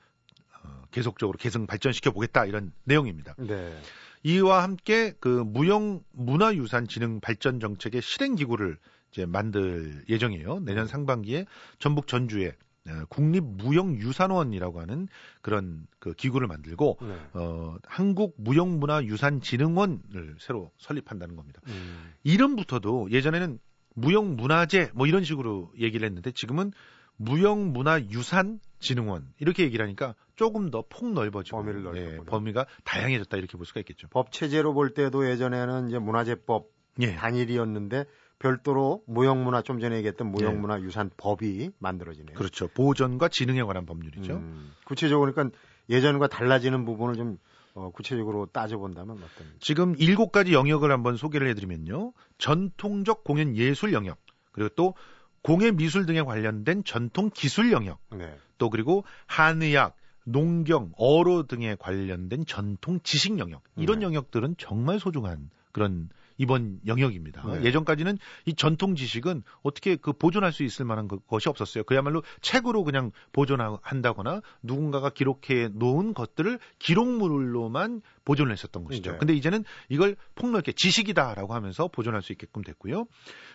어, 0.63 0.81
계속적으로 0.91 1.37
개선 1.37 1.65
발전시켜 1.65 2.11
보겠다 2.11 2.45
이런 2.45 2.73
내용입니다. 2.83 3.33
네. 3.37 3.75
이와 4.23 4.63
함께 4.63 5.13
그 5.19 5.43
무형 5.45 6.01
문화유산 6.11 6.87
진흥 6.87 7.19
발전 7.19 7.59
정책의 7.59 8.01
실행 8.01 8.35
기구를 8.35 8.77
이제 9.11 9.25
만들 9.25 10.03
예정이에요. 10.09 10.59
내년 10.59 10.85
네. 10.85 10.91
상반기에 10.91 11.45
전북 11.79 12.07
전주에 12.07 12.55
어, 12.87 13.05
국립무형유산원이라고 13.09 14.81
하는 14.81 15.07
그런 15.41 15.87
그 15.99 16.13
기구를 16.13 16.47
만들고 16.47 16.97
네. 17.01 17.15
어 17.33 17.75
한국 17.83 18.35
무형문화유산진흥원을 18.37 20.37
새로 20.39 20.71
설립한다는 20.77 21.35
겁니다. 21.35 21.61
음. 21.67 22.13
이름부터도 22.23 23.09
예전에는 23.11 23.59
무형문화재 23.95 24.91
뭐 24.93 25.07
이런 25.07 25.23
식으로 25.23 25.71
얘기를 25.77 26.05
했는데 26.05 26.31
지금은 26.31 26.71
무형문화유산진흥원 27.19 29.33
이렇게 29.39 29.63
얘기를 29.63 29.85
하니까 29.85 30.15
조금 30.35 30.69
더 30.71 30.83
폭 30.89 31.11
넓어지고 31.13 31.57
범위를 31.57 31.83
넓 31.83 31.97
예, 31.97 32.17
범위가 32.25 32.65
다양해졌다 32.85 33.35
이렇게 33.37 33.57
볼 33.57 33.65
수가 33.65 33.81
있겠죠. 33.81 34.07
법 34.09 34.31
체제로 34.31 34.73
볼 34.73 34.93
때도 34.93 35.29
예전에는 35.29 35.89
이제 35.89 35.99
문화재법 35.99 36.69
예. 37.01 37.15
단일이었는데 37.15 38.05
별도로 38.39 39.03
무형문화 39.05 39.61
좀 39.63 39.81
전에 39.81 39.97
얘기했던 39.97 40.31
무형문화 40.31 40.79
예. 40.79 40.83
유산법이 40.83 41.71
만들어지네요. 41.77 42.35
그렇죠. 42.35 42.69
보존과 42.69 43.27
진흥에 43.27 43.61
관한 43.63 43.85
법률이죠. 43.85 44.35
음, 44.37 44.71
구체적으로 44.85 45.33
그러니까 45.33 45.57
예전과 45.89 46.27
달라지는 46.27 46.85
부분을 46.85 47.15
좀 47.15 47.37
어, 47.73 47.91
구체적으로 47.91 48.45
따져본다면 48.45 49.17
어떤? 49.17 49.47
지금 49.59 49.93
일곱 49.97 50.31
가지 50.31 50.53
영역을 50.53 50.89
한번 50.91 51.17
소개를 51.17 51.49
해드리면요. 51.49 52.13
전통적 52.37 53.25
공연 53.25 53.57
예술 53.57 53.91
영역, 53.93 54.17
그리고 54.53 54.69
또 54.75 54.93
공예 55.41 55.71
미술 55.71 56.05
등에 56.05 56.21
관련된 56.21 56.83
전통 56.83 57.29
기술 57.33 57.71
영역, 57.71 57.99
네. 58.11 58.35
또 58.57 58.69
그리고 58.69 59.03
한의학, 59.25 59.95
농경, 60.25 60.91
어로 60.97 61.47
등에 61.47 61.75
관련된 61.75 62.45
전통 62.45 62.99
지식 63.03 63.39
영역 63.39 63.63
이런 63.75 63.99
네. 63.99 64.05
영역들은 64.05 64.55
정말 64.57 64.99
소중한 64.99 65.49
그런 65.71 66.09
이번 66.39 66.79
영역입니다. 66.87 67.45
네. 67.45 67.65
예전까지는 67.65 68.17
이 68.45 68.53
전통 68.53 68.95
지식은 68.95 69.43
어떻게 69.61 69.97
그 69.97 70.13
보존할 70.13 70.53
수 70.53 70.63
있을 70.63 70.85
만한 70.85 71.09
것이 71.27 71.49
없었어요. 71.49 71.83
그야말로 71.83 72.23
책으로 72.41 72.85
그냥 72.85 73.11
보존한다거나 73.33 74.41
누군가가 74.63 75.09
기록해 75.09 75.69
놓은 75.73 76.13
것들을 76.13 76.57
기록물로만 76.79 78.01
보존을 78.23 78.53
했었던 78.53 78.85
것이죠. 78.85 79.11
네. 79.11 79.17
근데 79.17 79.33
이제는 79.33 79.65
이걸 79.89 80.15
폭넓게 80.35 80.71
지식이다라고 80.71 81.53
하면서 81.53 81.89
보존할 81.89 82.21
수 82.21 82.31
있게끔 82.31 82.63
됐고요. 82.63 83.05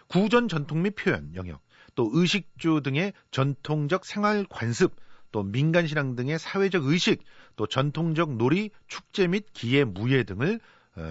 구전 0.09 0.49
전통 0.49 0.83
및 0.83 0.95
표현 0.95 1.35
영역, 1.35 1.63
또 1.95 2.11
의식주 2.13 2.83
등의 2.83 3.13
전통적 3.31 4.05
생활 4.05 4.45
관습, 4.49 4.97
또 5.33 5.43
민간 5.43 5.87
신앙 5.87 6.15
등의 6.15 6.39
사회적 6.39 6.85
의식, 6.85 7.23
또 7.57 7.67
전통적 7.67 8.37
놀이, 8.37 8.71
축제 8.87 9.27
및 9.27 9.47
기예, 9.53 9.85
무예 9.85 10.23
등을 10.25 10.61
어, 10.97 11.03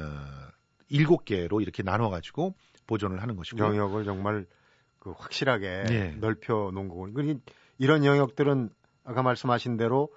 일곱 0.90 1.26
개로 1.26 1.62
이렇게 1.62 1.84
나눠 1.84 2.10
가지고 2.10 2.56
보존을 2.88 3.22
하는 3.22 3.36
것이고요. 3.36 3.66
영역을 3.66 4.06
정말 4.06 4.46
그 5.00 5.12
확실하게 5.12 5.84
네. 5.88 6.16
넓혀 6.20 6.72
놓은 6.74 6.88
거고. 6.88 7.12
그러니 7.12 7.40
이런 7.78 8.06
영역들은 8.06 8.70
아까 9.04 9.24
말씀하신 9.24 9.78
대로 9.78 10.10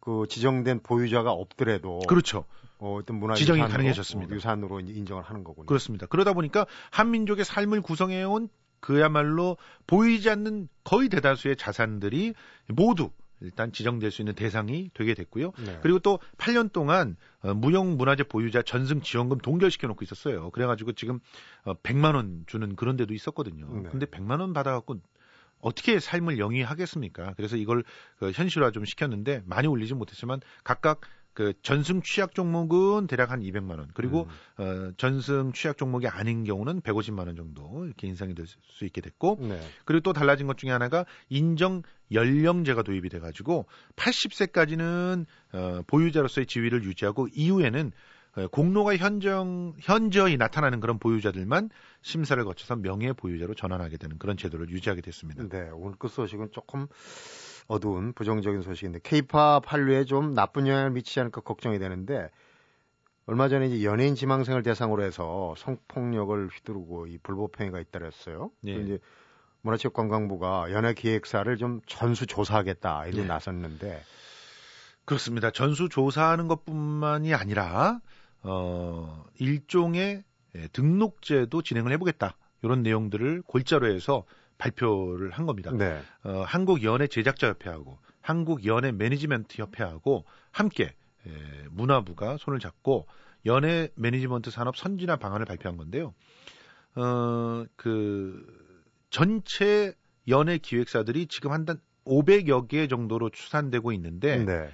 그 0.00 0.26
지정된 0.28 0.80
보유자가 0.80 1.30
없더라도 1.30 2.00
그렇죠. 2.08 2.44
어, 2.78 2.96
어떤 2.96 3.16
문화 3.20 3.34
지정이 3.34 3.60
가능해졌습니다. 3.60 4.34
유산으로 4.34 4.80
인정을 4.80 5.22
하는 5.22 5.44
거군요. 5.44 5.66
그렇습니다. 5.66 6.06
그러다 6.06 6.32
보니까 6.32 6.66
한민족의 6.90 7.44
삶을 7.44 7.80
구성해온 7.80 8.48
그야말로 8.82 9.56
보이지 9.86 10.28
않는 10.28 10.68
거의 10.84 11.08
대다수의 11.08 11.56
자산들이 11.56 12.34
모두 12.68 13.10
일단 13.40 13.72
지정될 13.72 14.10
수 14.10 14.22
있는 14.22 14.34
대상이 14.34 14.90
되게 14.92 15.14
됐고요. 15.14 15.52
네. 15.64 15.78
그리고 15.82 15.98
또 16.00 16.18
8년 16.36 16.72
동안 16.72 17.16
어, 17.40 17.54
무형 17.54 17.96
문화재 17.96 18.24
보유자 18.24 18.62
전승 18.62 19.00
지원금 19.00 19.38
동결시켜 19.38 19.86
놓고 19.88 20.04
있었어요. 20.04 20.50
그래가지고 20.50 20.92
지금 20.92 21.20
어, 21.64 21.74
100만 21.74 22.14
원 22.14 22.44
주는 22.46 22.76
그런 22.76 22.96
데도 22.96 23.14
있었거든요. 23.14 23.66
네. 23.82 23.88
근데 23.88 24.06
100만 24.06 24.40
원 24.40 24.52
받아갖고 24.52 25.00
어떻게 25.60 26.00
삶을 26.00 26.38
영위하겠습니까? 26.38 27.34
그래서 27.36 27.56
이걸 27.56 27.84
그 28.18 28.32
현실화 28.32 28.72
좀 28.72 28.84
시켰는데 28.84 29.42
많이 29.46 29.68
올리지 29.68 29.94
못했지만 29.94 30.40
각각 30.64 31.00
그 31.34 31.52
전승 31.62 32.02
취약 32.02 32.34
종목은 32.34 33.06
대략 33.06 33.30
한 33.30 33.40
200만 33.40 33.78
원 33.78 33.88
그리고 33.94 34.28
음. 34.58 34.62
어, 34.62 34.92
전승 34.96 35.52
취약 35.52 35.78
종목이 35.78 36.06
아닌 36.06 36.44
경우는 36.44 36.80
150만 36.82 37.26
원 37.26 37.36
정도 37.36 37.84
이렇게 37.84 38.06
인상이 38.06 38.34
될 38.34 38.46
수 38.72 38.84
있게 38.84 39.00
됐고 39.00 39.38
네. 39.40 39.60
그리고 39.84 40.02
또 40.02 40.12
달라진 40.12 40.46
것 40.46 40.58
중에 40.58 40.70
하나가 40.70 41.04
인정 41.28 41.82
연령제가 42.12 42.82
도입이 42.82 43.08
돼 43.08 43.18
가지고 43.18 43.66
80세까지는 43.96 45.26
어, 45.52 45.82
보유자로서의 45.86 46.46
지위를 46.46 46.84
유지하고 46.84 47.28
이후에는 47.32 47.92
어, 48.36 48.48
공로가 48.48 48.96
현정 48.96 49.74
현저히 49.78 50.36
나타나는 50.36 50.80
그런 50.80 50.98
보유자들만 50.98 51.70
심사를 52.00 52.42
거쳐서 52.44 52.76
명예 52.76 53.12
보유자로 53.12 53.54
전환하게 53.54 53.98
되는 53.98 54.18
그런 54.18 54.36
제도를 54.36 54.70
유지하게 54.70 55.02
됐습니다. 55.02 55.46
네, 55.48 55.68
오늘 55.72 55.96
그 55.98 56.08
소식은 56.08 56.48
조금 56.52 56.86
어두운 57.66 58.12
부정적인 58.12 58.62
소식인데 58.62 59.00
케이팝 59.02 59.72
한류에 59.72 60.04
좀 60.04 60.34
나쁜 60.34 60.66
영향을 60.66 60.90
미치지 60.90 61.20
않을까 61.20 61.40
걱정이 61.40 61.78
되는데 61.78 62.30
얼마 63.26 63.48
전에 63.48 63.66
이제 63.66 63.84
연예인 63.84 64.14
지망생을 64.14 64.62
대상으로 64.62 65.02
해서 65.04 65.54
성폭력을 65.56 66.48
휘두르고 66.48 67.06
이 67.06 67.18
불법 67.18 67.58
행위가 67.60 67.80
있다 67.80 68.00
그랬어요. 68.00 68.50
네. 68.60 68.72
이제 68.72 68.98
문화체육관광부가 69.62 70.72
연예 70.72 70.92
기획사를 70.92 71.56
좀 71.56 71.80
전수 71.86 72.26
조사하겠다 72.26 73.06
이렇게 73.06 73.22
네. 73.22 73.28
나섰는데 73.28 74.02
그렇습니다. 75.04 75.50
전수 75.50 75.88
조사하는 75.88 76.48
것뿐만이 76.48 77.32
아니라 77.34 78.00
어 78.42 79.24
일종의 79.38 80.24
예, 80.54 80.68
등록제도 80.68 81.62
진행을 81.62 81.92
해보겠다 81.92 82.36
이런 82.62 82.82
내용들을 82.82 83.42
골자로 83.46 83.86
해서 83.86 84.24
발표를 84.62 85.30
한 85.30 85.46
겁니다. 85.46 85.72
네. 85.72 86.00
어, 86.24 86.44
한국 86.46 86.82
연예 86.84 87.06
제작자 87.06 87.48
협회하고 87.48 87.98
한국 88.20 88.64
연예 88.64 88.92
매니지먼트 88.92 89.60
협회하고 89.60 90.24
함께 90.52 90.84
에, 90.84 91.30
예, 91.30 91.66
문화부가 91.70 92.36
손을 92.38 92.58
잡고 92.60 93.06
연예 93.46 93.88
매니지먼트 93.96 94.50
산업 94.50 94.76
선진화 94.76 95.16
방안을 95.16 95.46
발표한 95.46 95.76
건데요. 95.76 96.14
어, 96.94 97.64
그 97.76 98.44
전체 99.10 99.94
연예 100.28 100.58
기획사들이 100.58 101.26
지금 101.26 101.50
한 101.52 101.64
단 101.64 101.80
500여 102.04 102.66
개 102.66 102.88
정도로 102.88 103.30
추산되고 103.30 103.92
있는데 103.92 104.44
네. 104.44 104.70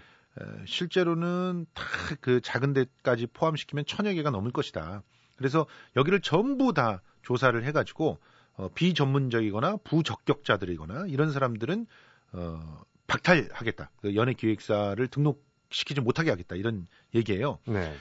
실제로는 0.66 1.66
다 1.74 1.84
그 2.22 2.40
작은 2.40 2.72
데까지 2.72 3.26
포함시키면 3.26 3.84
천여 3.86 4.14
개가 4.14 4.30
넘을 4.30 4.50
것이다. 4.50 5.02
그래서 5.36 5.66
여기를 5.96 6.20
전부 6.20 6.72
다 6.72 7.02
조사를 7.22 7.62
해가지고 7.64 8.18
어, 8.58 8.68
비전문적이거나 8.74 9.78
부적격자들이거나 9.84 11.06
이런 11.06 11.32
사람들은 11.32 11.86
어, 12.32 12.82
박탈하겠다. 13.06 13.90
그 14.02 14.14
연예 14.16 14.34
기획사를 14.34 15.06
등록시키지 15.06 16.00
못하게 16.00 16.30
하겠다. 16.30 16.56
이런 16.56 16.86
얘기예요. 17.14 17.58
네. 17.66 17.94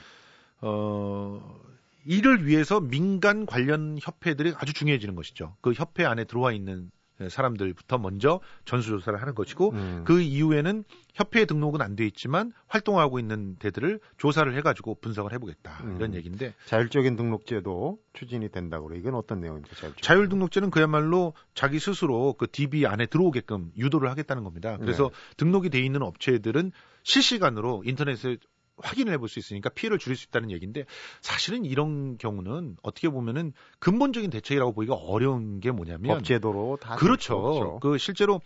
어, 0.60 1.60
이를 2.04 2.44
위해서 2.46 2.80
민간 2.80 3.46
관련 3.46 3.98
협회들이 4.00 4.52
아주 4.56 4.72
중요해지는 4.72 5.14
것이죠. 5.14 5.56
그 5.60 5.72
협회 5.72 6.04
안에 6.04 6.24
들어와 6.24 6.52
있는 6.52 6.90
사람들부터 7.28 7.98
먼저 7.98 8.40
전수조사를 8.64 9.20
하는 9.20 9.34
것이고 9.34 9.70
음. 9.72 10.02
그 10.04 10.20
이후에는 10.20 10.84
협회에 11.14 11.44
등록은 11.44 11.82
안 11.82 11.98
돼 11.98 12.06
있지만 12.06 12.52
활동하고 12.68 13.18
있는 13.18 13.56
데들을 13.58 13.98
조사를 14.18 14.54
해가지고 14.56 14.98
분석을 15.00 15.32
해보겠다 15.32 15.80
음. 15.82 15.96
이런 15.96 16.14
얘기인데 16.14 16.54
자율적인 16.66 17.16
등록제도 17.16 17.98
추진이 18.12 18.50
된다고 18.50 18.86
그래 18.86 19.00
이건 19.00 19.16
어떤 19.16 19.40
내용입니까? 19.40 19.94
자율 20.00 20.28
등록제는 20.28 20.70
그야말로 20.70 21.34
자기 21.54 21.80
스스로 21.80 22.34
그 22.34 22.46
DB 22.50 22.86
안에 22.86 23.06
들어오게끔 23.06 23.72
유도를 23.76 24.08
하겠다는 24.10 24.44
겁니다. 24.44 24.76
그래서 24.78 25.08
네. 25.08 25.34
등록이 25.38 25.70
돼 25.70 25.80
있는 25.80 26.02
업체들은 26.02 26.70
실시간으로 27.02 27.82
인터넷에 27.84 28.36
확인을 28.82 29.12
해볼 29.14 29.28
수 29.28 29.38
있으니까 29.38 29.68
피해를 29.70 29.98
줄일 29.98 30.16
수 30.16 30.26
있다는 30.26 30.50
얘기인데 30.50 30.84
사실은 31.20 31.64
이런 31.64 32.18
경우는 32.18 32.76
어떻게 32.82 33.08
보면은 33.08 33.52
근본적인 33.78 34.30
대책이라고 34.30 34.72
보기가 34.72 34.94
어려운 34.94 35.60
게 35.60 35.70
뭐냐면 35.70 36.18
법제도로 36.18 36.78
다 36.80 36.96
그렇죠. 36.96 37.78
그 37.80 37.98
실제로 37.98 38.40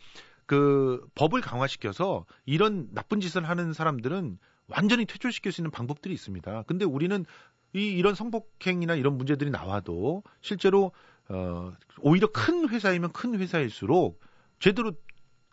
그 0.46 1.06
법을 1.14 1.40
강화시켜서 1.40 2.26
이런 2.44 2.88
나쁜 2.92 3.20
짓을 3.20 3.48
하는 3.48 3.72
사람들은 3.72 4.38
완전히 4.68 5.04
퇴출시킬 5.06 5.52
수 5.52 5.60
있는 5.60 5.70
방법들이 5.70 6.12
있습니다. 6.14 6.64
근데 6.66 6.84
우리는 6.84 7.24
이 7.74 7.86
이런 7.86 8.14
성폭행이나 8.14 8.94
이런 8.96 9.16
문제들이 9.16 9.50
나와도 9.50 10.22
실제로 10.40 10.92
어 11.28 11.72
오히려 12.00 12.30
큰 12.30 12.68
회사이면 12.68 13.12
큰 13.12 13.38
회사일수록 13.38 14.20
제대로 14.60 14.92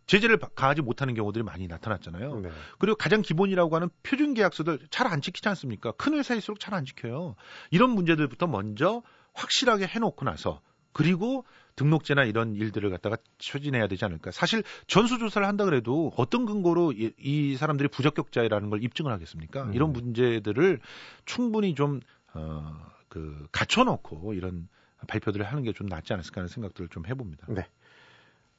제재를 0.09 0.37
가하지 0.39 0.81
못하는 0.81 1.13
경우들이 1.13 1.43
많이 1.43 1.67
나타났잖아요. 1.67 2.39
네. 2.39 2.49
그리고 2.79 2.95
가장 2.97 3.21
기본이라고 3.21 3.75
하는 3.75 3.89
표준 4.01 4.33
계약서들 4.33 4.79
잘 4.89 5.05
안 5.05 5.21
지키지 5.21 5.47
않습니까? 5.49 5.91
큰 5.91 6.15
회사일수록 6.15 6.59
잘 6.59 6.73
안 6.73 6.83
지켜요. 6.83 7.35
이런 7.69 7.91
문제들부터 7.91 8.47
먼저 8.47 9.03
확실하게 9.33 9.85
해놓고 9.85 10.25
나서 10.25 10.61
그리고 10.93 11.45
등록제나 11.75 12.23
이런 12.23 12.55
일들을 12.55 12.89
갖다가 12.89 13.17
추진해야 13.37 13.87
되지 13.87 14.03
않을까. 14.05 14.31
사실 14.31 14.63
전수조사를 14.87 15.47
한다 15.47 15.63
그래도 15.65 16.11
어떤 16.17 16.45
근거로 16.47 16.91
이, 16.91 17.11
이 17.19 17.55
사람들이 17.55 17.89
부적격자라는 17.89 18.69
걸 18.71 18.83
입증을 18.83 19.11
하겠습니까? 19.11 19.63
음. 19.65 19.73
이런 19.75 19.93
문제들을 19.93 20.79
충분히 21.25 21.75
좀, 21.75 21.99
어, 22.33 22.75
그, 23.09 23.47
갖춰놓고 23.51 24.33
이런 24.33 24.67
발표들을 25.07 25.45
하는 25.45 25.63
게 25.63 25.71
좀 25.71 25.87
낫지 25.87 26.11
않을까 26.13 26.41
하는 26.41 26.47
생각들을 26.49 26.89
좀 26.89 27.05
해봅니다. 27.05 27.45
네. 27.49 27.65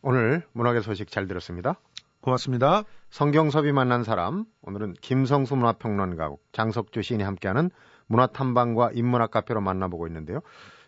오늘 0.03 0.43
문학의 0.53 0.83
소식 0.83 1.11
잘 1.11 1.27
들었습니다. 1.27 1.79
고맙습니다. 2.21 2.85
성경섭이 3.11 3.73
만난 3.73 4.05
사람 4.05 4.45
오늘은 4.63 4.95
김성수 5.01 5.57
문화평론가 5.57 6.31
장석주 6.53 7.03
시인이 7.03 7.23
함께하는 7.23 7.71
문화탐방과 8.07 8.91
인문학 8.95 9.31
카페로 9.31 9.61
만나보고 9.61 10.07
있는데요. 10.07 10.41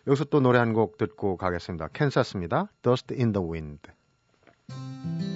여기서 0.07 0.25
또 0.25 0.39
노래 0.41 0.59
한 0.59 0.73
곡 0.73 0.97
듣고 0.97 1.37
가겠습니다. 1.37 1.87
캔사스입니다. 1.93 2.67
Dust 2.81 3.13
in 3.15 3.31
the 3.33 3.47
Wind. 3.47 5.32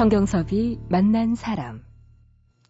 성경섭이 0.00 0.78
만난 0.88 1.34
사람. 1.34 1.82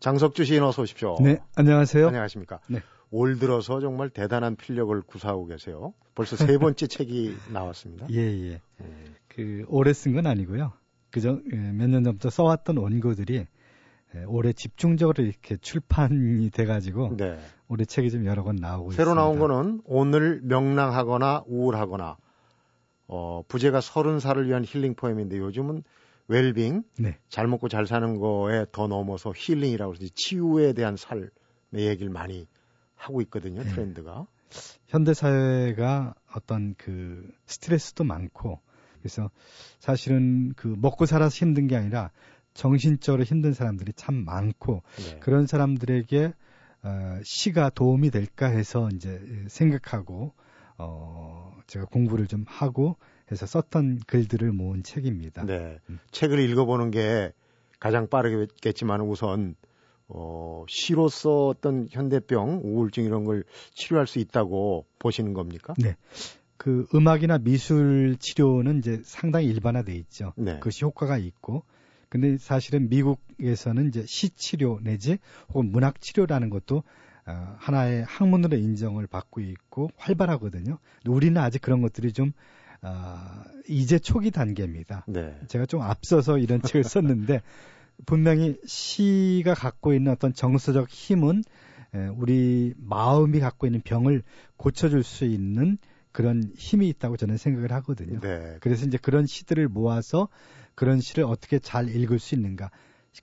장석주 0.01 0.45
시인 0.45 0.65
어서 0.65 0.83
오십시오. 0.83 1.15
네, 1.23 1.39
안녕하세요. 1.55 2.09
안녕하십니까. 2.09 2.59
네. 2.69 2.81
올 3.13 3.39
들어서 3.39 3.79
정말 3.79 4.11
대단한 4.11 4.57
필력을 4.57 5.01
구사하고 5.03 5.47
계세요. 5.47 5.95
벌써 6.17 6.35
세 6.35 6.59
번째 6.59 6.89
책이 6.89 7.37
나왔습니다. 7.53 8.09
예, 8.11 8.17
예. 8.17 8.61
음. 8.81 9.15
그 9.29 9.65
올해 9.69 9.93
쓴 9.93 10.13
건 10.13 10.27
아니고요. 10.27 10.73
그저 11.13 11.39
예, 11.53 11.57
몇년 11.57 12.03
전부터 12.03 12.31
써왔던 12.31 12.79
원고들이 12.79 13.47
예, 14.17 14.25
올해 14.27 14.53
집중적으로 14.53 15.23
이렇게 15.23 15.57
출판이 15.57 16.51
돼가지고 16.51 17.17
네. 17.17 17.39
올해 17.69 17.85
책이 17.85 18.11
좀 18.11 18.27
여러 18.27 18.43
권 18.43 18.57
나오고 18.57 18.91
새로 18.91 19.13
있습니다. 19.13 19.15
나온 19.15 19.39
거는 19.39 19.83
오늘 19.85 20.41
명랑하거나 20.43 21.45
우울하거나 21.47 22.17
어, 23.07 23.43
부제가 23.47 23.81
서른 23.81 24.19
살을 24.19 24.49
위한 24.49 24.65
힐링 24.67 24.97
poem인데 24.97 25.39
요즘은 25.39 25.85
웰빙, 26.31 26.85
네. 27.01 27.19
잘 27.29 27.49
먹고 27.49 27.69
잘 27.69 27.89
사는 27.89 28.17
거에 28.17 28.65
더 28.71 28.87
넘어서 28.87 29.33
힐링이라고 29.35 29.95
해서 29.95 30.07
치유에 30.15 30.75
대한 30.75 30.97
삶의 30.97 31.31
얘기를 31.75 32.09
많이 32.09 32.47
하고 32.95 33.21
있거든요, 33.23 33.65
네. 33.65 33.69
트렌드가. 33.69 34.29
현대 34.87 35.13
사회가 35.13 36.15
어떤 36.33 36.75
그 36.79 37.29
스트레스도 37.47 38.05
많고 38.05 38.61
그래서 39.01 39.31
사실은 39.81 40.53
그 40.57 40.69
먹고 40.79 41.07
살아서 41.07 41.35
힘든 41.35 41.67
게 41.67 41.77
아니라 41.77 42.11
정신적으로 42.55 43.25
힘든 43.25 43.53
사람들이 43.53 43.93
참 43.95 44.15
많고 44.25 44.83
네. 44.99 45.19
그런 45.21 45.47
사람들에게 45.47 46.33
어, 46.83 47.21
시가 47.25 47.71
도움이 47.71 48.11
될까 48.11 48.47
해서 48.47 48.89
이제 48.95 49.21
생각하고 49.49 50.33
어 50.79 51.57
제가 51.67 51.87
공부를 51.87 52.27
좀 52.27 52.45
하고 52.47 52.97
해서 53.31 53.47
썼던 53.47 54.01
글들을 54.07 54.53
모은 54.53 54.83
책입니다. 54.83 55.45
네. 55.45 55.79
음. 55.89 55.99
책을 56.11 56.39
읽어보는 56.39 56.91
게 56.91 57.33
가장 57.79 58.09
빠르겠지만 58.09 59.01
우선 59.01 59.55
어, 60.09 60.65
시로서 60.69 61.47
어떤 61.47 61.87
현대병, 61.89 62.63
우울증 62.65 63.05
이런 63.05 63.25
걸 63.25 63.45
치료할 63.75 64.07
수 64.07 64.19
있다고 64.19 64.87
보시는 64.99 65.35
겁니까? 65.35 65.75
네. 65.79 65.97
그 66.57 66.87
음악이나 66.95 67.39
미술 67.39 68.17
치료는 68.19 68.79
이제 68.79 69.01
상당히 69.05 69.47
일반화돼 69.47 69.95
있죠. 69.95 70.35
네. 70.37 70.55
그것이 70.55 70.85
효과가 70.85 71.17
있고 71.17 71.63
근데 72.11 72.37
사실은 72.39 72.89
미국에서는 72.91 73.89
이제 73.89 74.05
시 74.07 74.31
치료 74.31 74.81
내지 74.83 75.19
혹은 75.49 75.71
문학 75.71 76.01
치료라는 76.01 76.51
것도 76.51 76.83
어, 77.27 77.55
하나의 77.59 78.05
학문으로 78.05 78.57
인정을 78.57 79.07
받고 79.07 79.41
있고 79.41 79.91
활발하거든요. 79.97 80.79
우리는 81.07 81.41
아직 81.41 81.63
그런 81.63 81.81
것들이 81.81 82.13
좀 82.13 82.33
어, 82.83 83.43
이제 83.69 83.99
초기 83.99 84.31
단계입니다. 84.31 85.05
네. 85.09 85.39
제가 85.49 85.67
좀 85.67 85.83
앞서서 85.83 86.39
이런 86.39 86.63
책을 86.63 86.85
썼는데 86.85 87.43
분명히 88.07 88.59
시가 88.65 89.55
갖고 89.55 89.93
있는 89.93 90.13
어떤 90.13 90.33
정서적 90.33 90.89
힘은 90.89 91.43
에, 91.95 92.07
우리 92.07 92.73
마음이 92.79 93.41
갖고 93.41 93.67
있는 93.67 93.81
병을 93.83 94.23
고쳐줄 94.57 95.03
수 95.03 95.25
있는 95.25 95.79
그런 96.13 96.53
힘이 96.57 96.89
있다고 96.89 97.17
저는 97.17 97.37
생각을 97.37 97.73
하거든요. 97.73 98.21
네. 98.21 98.57
그래서 98.61 98.87
이제 98.87 98.99
그런 99.01 99.27
시들을 99.27 99.69
모아서 99.69 100.29
그런 100.75 101.01
시를 101.01 101.25
어떻게 101.25 101.59
잘 101.59 101.95
읽을 101.95 102.19
수 102.19 102.35
있는가. 102.35 102.71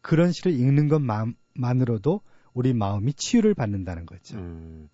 그런 0.02 0.32
시를 0.32 0.54
읽는 0.54 0.88
것만으로도 0.88 2.22
우리 2.54 2.74
마음이 2.74 3.14
치유를 3.14 3.56
받는다는 3.56 4.06
거죠. 4.06 4.38
음, 4.38 4.90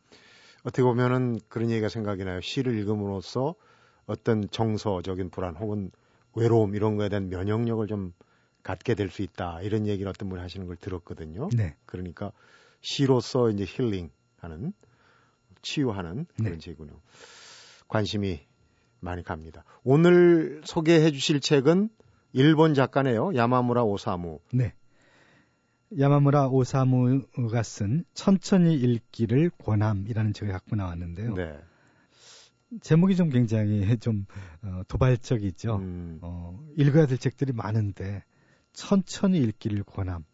어떻게 0.64 0.84
보면은 0.84 1.40
그런 1.50 1.70
얘기가 1.70 1.90
생각이 1.90 2.24
나요. 2.24 2.42
시를 2.42 2.78
읽음으로써 2.80 3.56
어떤 4.06 4.50
정서적인 4.50 5.30
불안 5.30 5.56
혹은 5.56 5.92
외로움 6.36 6.76
이런 6.76 6.98
거에 6.98 7.10
대한 7.10 7.30
면역력을 7.30 7.86
좀 7.88 8.14
갖게 8.64 8.96
될 8.96 9.10
수 9.10 9.22
있다 9.22 9.62
이런 9.62 9.88
얘기를 9.88 10.10
어떤 10.10 10.30
분이 10.30 10.42
하시는 10.42 10.66
걸 10.68 10.78
들었거든요. 10.78 11.50
네. 11.56 11.76
그러니까 11.86 12.32
시로서 12.82 13.50
이제 13.50 13.66
힐링하는 13.68 14.74
치유하는 15.62 16.26
네. 16.38 16.44
그런 16.44 16.54
네. 16.54 16.58
책이군요. 16.60 16.94
관심이 17.88 18.42
많이 19.00 19.24
갑니다. 19.24 19.64
오늘 19.84 20.62
소개해 20.66 21.12
주실 21.12 21.42
책은 21.42 21.90
일본 22.32 22.74
작가네요. 22.74 23.36
야마무라 23.36 23.84
오사무. 23.84 24.40
네. 24.52 24.74
야마무라 26.00 26.48
오사무가 26.48 27.62
쓴 27.64 28.04
천천히 28.14 28.74
읽기를 28.76 29.52
권함이라는 29.64 30.34
책을 30.34 30.52
갖고 30.52 30.76
나왔는데요. 30.76 31.36
네. 31.36 31.60
제목이 32.82 33.16
좀 33.16 33.30
굉장히 33.30 33.82
좀 34.00 34.26
어, 34.62 34.82
도발적이죠. 34.88 35.76
음. 35.78 36.20
어, 36.22 36.60
읽어야 36.78 37.06
될 37.06 37.18
책들이 37.18 37.54
많은데 37.54 38.24
천천히 38.74 39.40
읽기를 39.40 39.84
권함. 39.84 40.26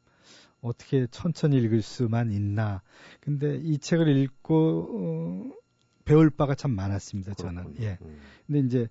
어떻게 0.62 1.08
천천히 1.08 1.58
읽을 1.58 1.82
수만 1.82 2.32
있나. 2.32 2.82
근데 3.21 3.58
이 3.63 3.78
책을 3.78 4.08
읽고 4.17 4.88
어, 4.91 5.60
배울 6.06 6.30
바가 6.30 6.56
참 6.56 6.71
많았습니다. 6.71 7.34
저는. 7.34 7.63
그렇군요. 7.63 7.86
예. 7.86 7.97
음. 8.02 8.17
근데 8.47 8.60
이제 8.60 8.89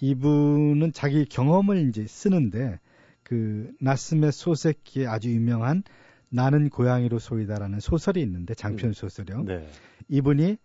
이분은 0.00 0.92
자기 0.92 1.24
경험을 1.24 1.88
이제 1.88 2.06
쓰는데 2.06 2.78
그 3.22 3.72
나스메 3.80 4.30
소세키의 4.30 5.06
아주 5.06 5.30
유명한 5.30 5.82
나는 6.30 6.68
고양이로 6.68 7.18
소이다라는 7.18 7.80
소설이 7.80 8.20
있는데 8.22 8.54
장편 8.54 8.90
음. 8.90 8.92
소설이요. 8.92 9.44
네. 9.44 9.68
이분이 10.08 10.58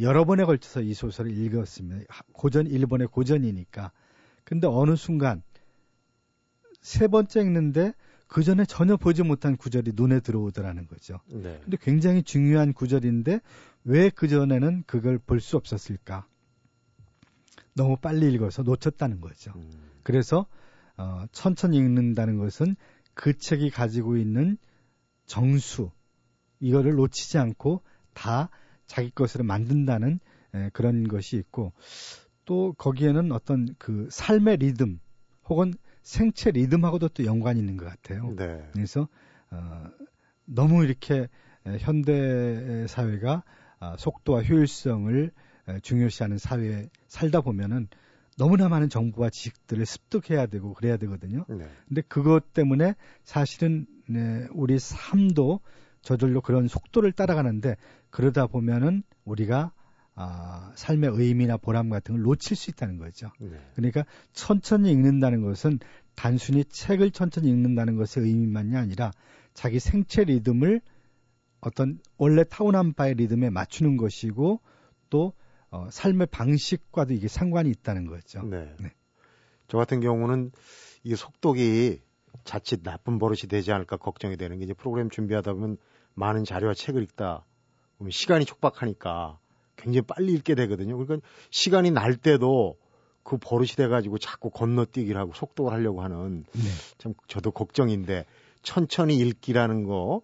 여러 0.00 0.24
번에 0.24 0.44
걸쳐서 0.44 0.80
이 0.82 0.94
소설을 0.94 1.36
읽었습니다. 1.36 2.04
고전 2.32 2.66
일본의 2.66 3.08
고전이니까. 3.08 3.92
근데 4.44 4.66
어느 4.66 4.96
순간 4.96 5.42
세 6.80 7.08
번째 7.08 7.40
읽는데 7.40 7.92
그 8.28 8.42
전에 8.42 8.64
전혀 8.64 8.96
보지 8.96 9.22
못한 9.22 9.56
구절이 9.56 9.92
눈에 9.94 10.20
들어오더라는 10.20 10.86
거죠. 10.86 11.20
네. 11.28 11.60
근데 11.62 11.76
굉장히 11.80 12.22
중요한 12.22 12.72
구절인데 12.72 13.40
왜 13.84 14.10
그 14.10 14.28
전에는 14.28 14.84
그걸 14.86 15.18
볼 15.18 15.40
수 15.40 15.56
없었을까? 15.56 16.26
너무 17.74 17.96
빨리 17.96 18.32
읽어서 18.32 18.62
놓쳤다는 18.62 19.20
거죠. 19.20 19.52
음. 19.56 19.70
그래서 20.02 20.46
어, 20.96 21.26
천천히 21.32 21.76
읽는다는 21.76 22.38
것은 22.38 22.74
그 23.14 23.36
책이 23.36 23.70
가지고 23.70 24.16
있는 24.16 24.56
정수 25.26 25.90
이거를 26.60 26.94
놓치지 26.94 27.38
않고 27.38 27.82
다 28.14 28.48
자기 28.86 29.10
것으로 29.10 29.44
만든다는 29.44 30.20
에, 30.54 30.70
그런 30.72 31.08
것이 31.08 31.36
있고 31.36 31.72
또 32.44 32.72
거기에는 32.74 33.32
어떤 33.32 33.74
그 33.78 34.08
삶의 34.10 34.58
리듬 34.58 35.00
혹은 35.48 35.74
생체 36.02 36.50
리듬하고도 36.50 37.08
또 37.08 37.24
연관이 37.24 37.58
있는 37.58 37.76
것 37.76 37.84
같아요. 37.86 38.32
네. 38.36 38.68
그래서 38.72 39.08
어, 39.50 39.84
너무 40.44 40.84
이렇게 40.84 41.28
현대 41.80 42.86
사회가 42.86 43.42
아, 43.80 43.96
속도와 43.98 44.42
효율성을 44.42 45.32
중요시하는 45.82 46.38
사회에 46.38 46.88
살다 47.08 47.40
보면은 47.40 47.88
너무나 48.38 48.68
많은 48.68 48.88
정보와 48.88 49.30
지식들을 49.30 49.84
습득해야 49.84 50.46
되고 50.46 50.74
그래야 50.74 50.96
되거든요. 50.98 51.44
네. 51.48 51.68
근데 51.88 52.02
그것 52.02 52.52
때문에 52.52 52.94
사실은 53.24 53.86
네, 54.08 54.46
우리 54.52 54.78
삶도 54.78 55.60
저절로 56.06 56.40
그런 56.40 56.68
속도를 56.68 57.10
따라가는데 57.10 57.76
그러다 58.10 58.46
보면은 58.46 59.02
우리가 59.24 59.72
아, 60.14 60.72
삶의 60.76 61.10
의미나 61.12 61.56
보람 61.56 61.90
같은 61.90 62.14
걸 62.14 62.22
놓칠 62.22 62.56
수 62.56 62.70
있다는 62.70 62.96
거죠. 62.96 63.32
네. 63.40 63.58
그러니까 63.74 64.04
천천히 64.32 64.92
읽는다는 64.92 65.42
것은 65.42 65.80
단순히 66.14 66.64
책을 66.64 67.10
천천히 67.10 67.48
읽는다는 67.48 67.96
것의 67.96 68.24
의미만이 68.24 68.76
아니라 68.76 69.10
자기 69.52 69.80
생체 69.80 70.22
리듬을 70.22 70.80
어떤 71.60 71.98
원래 72.18 72.44
타고난 72.44 72.92
바의 72.92 73.14
리듬에 73.14 73.50
맞추는 73.50 73.96
것이고 73.96 74.60
또 75.10 75.32
어, 75.70 75.88
삶의 75.90 76.28
방식과도 76.28 77.14
이게 77.14 77.26
상관이 77.26 77.68
있다는 77.70 78.06
거죠. 78.06 78.44
네. 78.44 78.72
네. 78.78 78.92
저 79.66 79.76
같은 79.76 80.00
경우는 80.00 80.52
이 81.02 81.16
속독이 81.16 82.00
자칫 82.44 82.84
나쁜 82.84 83.18
버릇이 83.18 83.48
되지 83.48 83.72
않을까 83.72 83.96
걱정이 83.96 84.36
되는 84.36 84.58
게 84.58 84.64
이제 84.66 84.72
프로그램 84.72 85.10
준비하다 85.10 85.52
보면 85.54 85.78
많은 86.16 86.44
자료와 86.44 86.74
책을 86.74 87.02
읽다 87.04 87.44
보면 87.98 88.10
시간이 88.10 88.44
촉박하니까 88.44 89.38
굉장히 89.76 90.02
빨리 90.02 90.32
읽게 90.32 90.54
되거든요. 90.54 90.96
그러니까 90.96 91.26
시간이 91.50 91.92
날 91.92 92.16
때도 92.16 92.76
그 93.22 93.38
버릇이 93.38 93.68
돼가지고 93.76 94.18
자꾸 94.18 94.50
건너뛰기를 94.50 95.20
하고 95.20 95.32
속도를 95.34 95.72
하려고 95.72 96.02
하는 96.02 96.44
네. 96.52 96.62
참 96.98 97.14
저도 97.28 97.50
걱정인데 97.50 98.24
천천히 98.62 99.16
읽기라는 99.18 99.84
거, 99.84 100.22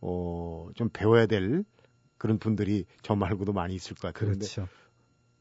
어, 0.00 0.68
좀 0.74 0.88
배워야 0.92 1.26
될 1.26 1.64
그런 2.18 2.38
분들이 2.38 2.84
저 3.02 3.14
말고도 3.14 3.52
많이 3.52 3.74
있을 3.74 3.96
것 3.96 4.12
같아요. 4.12 4.32
그렇죠. 4.32 4.68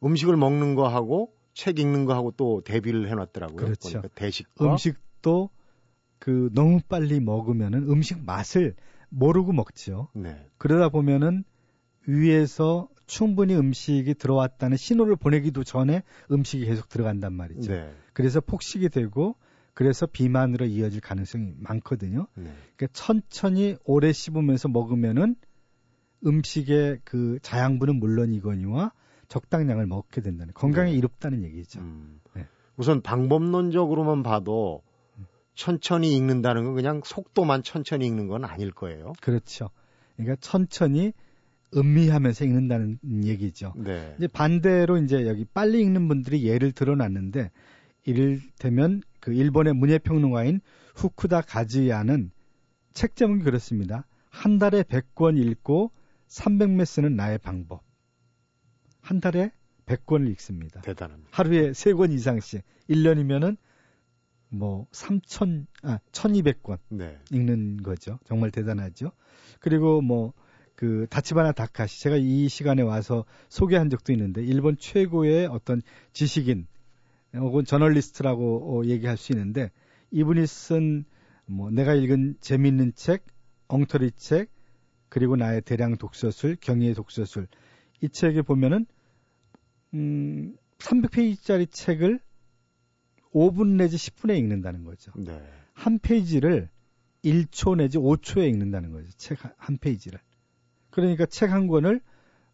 음식을 0.03 0.37
먹는 0.37 0.75
거 0.75 0.87
하고 0.87 1.33
책 1.53 1.79
읽는 1.79 2.05
거 2.05 2.13
하고 2.13 2.31
또 2.31 2.61
대비를 2.63 3.09
해놨더라고요. 3.09 3.57
그렇죠. 3.57 4.01
대식과 4.15 4.71
음식도 4.71 5.49
그 6.19 6.49
너무 6.53 6.79
빨리 6.87 7.19
먹으면은 7.19 7.89
음식 7.89 8.23
맛을 8.23 8.75
모르고 9.09 9.51
먹죠. 9.53 10.09
네. 10.13 10.47
그러다 10.57 10.89
보면은 10.89 11.43
위에서 12.07 12.89
충분히 13.05 13.55
음식이 13.55 14.13
들어왔다는 14.15 14.77
신호를 14.77 15.15
보내기도 15.15 15.63
전에 15.63 16.03
음식이 16.31 16.65
계속 16.65 16.89
들어간단 16.89 17.33
말이죠. 17.33 17.71
네. 17.71 17.93
그래서 18.13 18.39
폭식이 18.39 18.89
되고 18.89 19.35
그래서 19.73 20.05
비만으로 20.05 20.65
이어질 20.65 21.01
가능성이 21.01 21.53
많거든요. 21.57 22.27
네. 22.35 22.51
그러니까 22.75 22.87
천천히 22.93 23.77
오래 23.85 24.11
씹으면서 24.11 24.67
먹으면은 24.67 25.35
음식의 26.25 26.99
그 27.03 27.39
자양분은 27.41 27.95
물론이거니와 27.95 28.91
적당량을 29.29 29.87
먹게 29.87 30.21
된다는 30.21 30.53
건강에 30.53 30.91
네. 30.91 30.97
이롭다는 30.97 31.43
얘기죠. 31.43 31.79
음. 31.79 32.19
네. 32.35 32.45
우선 32.75 33.01
방법론적으로만 33.01 34.23
봐도 34.23 34.81
천천히 35.59 36.15
읽는다는 36.15 36.63
건 36.63 36.73
그냥 36.73 37.01
속도만 37.03 37.63
천천히 37.63 38.07
읽는 38.07 38.27
건 38.27 38.45
아닐 38.45 38.71
거예요. 38.71 39.11
그렇죠. 39.19 39.69
그러니까 40.15 40.37
천천히 40.39 41.11
음미하면서 41.75 42.45
읽는다는 42.45 42.97
얘기죠. 43.25 43.73
네. 43.75 44.15
이제 44.17 44.27
반대로 44.27 44.97
이제 44.99 45.27
여기 45.27 45.43
빨리 45.43 45.81
읽는 45.81 46.07
분들이 46.07 46.45
예를 46.45 46.71
들어놨는데 46.71 47.51
이를테면 48.05 49.01
그 49.19 49.33
일본의 49.33 49.73
문예평론가인 49.73 50.61
후쿠다 50.95 51.41
가즈야는 51.41 52.31
책 52.93 53.17
제목이 53.17 53.43
그렇습니다. 53.43 54.07
한 54.29 54.59
달에 54.59 54.83
100권 54.83 55.37
읽고 55.37 55.91
300매 56.29 56.85
쓰는 56.85 57.17
나의 57.17 57.37
방법. 57.37 57.83
한 59.01 59.19
달에 59.19 59.51
100권을 59.87 60.31
읽습니다. 60.31 60.79
대단합니다. 60.81 61.29
하루에 61.33 61.71
3권 61.71 62.13
이상씩. 62.13 62.63
1년이면은 62.89 63.57
뭐 64.49 64.87
3천, 64.91 65.65
아, 65.83 65.99
1200권 66.11 66.79
네. 66.89 67.17
읽는 67.31 67.83
거죠. 67.83 68.19
정말 68.25 68.51
대단하죠. 68.51 69.11
그리고 69.59 70.01
뭐 70.01 70.33
그 70.75 71.07
다치바나 71.09 71.51
다카시 71.51 72.01
제가 72.01 72.15
이 72.15 72.47
시간에 72.47 72.83
와서 72.83 73.25
소개한 73.49 73.89
적도 73.89 74.13
있는데 74.13 74.41
일본 74.41 74.77
최고의 74.77 75.47
어떤 75.47 75.81
지식인 76.13 76.67
혹은 77.35 77.65
저널리스트라고 77.65 78.79
어, 78.79 78.85
얘기할 78.85 79.17
수 79.17 79.33
있는데 79.33 79.71
이분이 80.11 80.47
쓴 80.47 81.03
뭐 81.49 81.71
내가 81.71 81.95
읽은 81.95 82.35
재미있는 82.41 82.93
책, 82.93 83.25
엉터리 83.67 84.11
책, 84.11 84.51
그리고 85.09 85.35
나의 85.35 85.61
대량 85.63 85.97
독서술, 85.97 86.57
경의의 86.61 86.93
독서술 86.93 87.47
이 88.01 88.09
책에 88.09 88.43
보면은 88.43 88.85
음 89.95 90.55
300페이지짜리 90.77 91.69
책을 91.71 92.19
5분 93.33 93.75
내지 93.77 93.97
10분에 93.97 94.37
읽는다는 94.37 94.83
거죠. 94.83 95.11
네. 95.15 95.41
한 95.73 95.99
페이지를 95.99 96.69
1초 97.23 97.75
내지 97.75 97.97
5초에 97.97 98.47
읽는다는 98.49 98.91
거죠. 98.91 99.09
책 99.17 99.37
한 99.57 99.77
페이지를. 99.77 100.19
그러니까 100.89 101.25
책 101.25 101.51
한 101.51 101.67
권을 101.67 102.01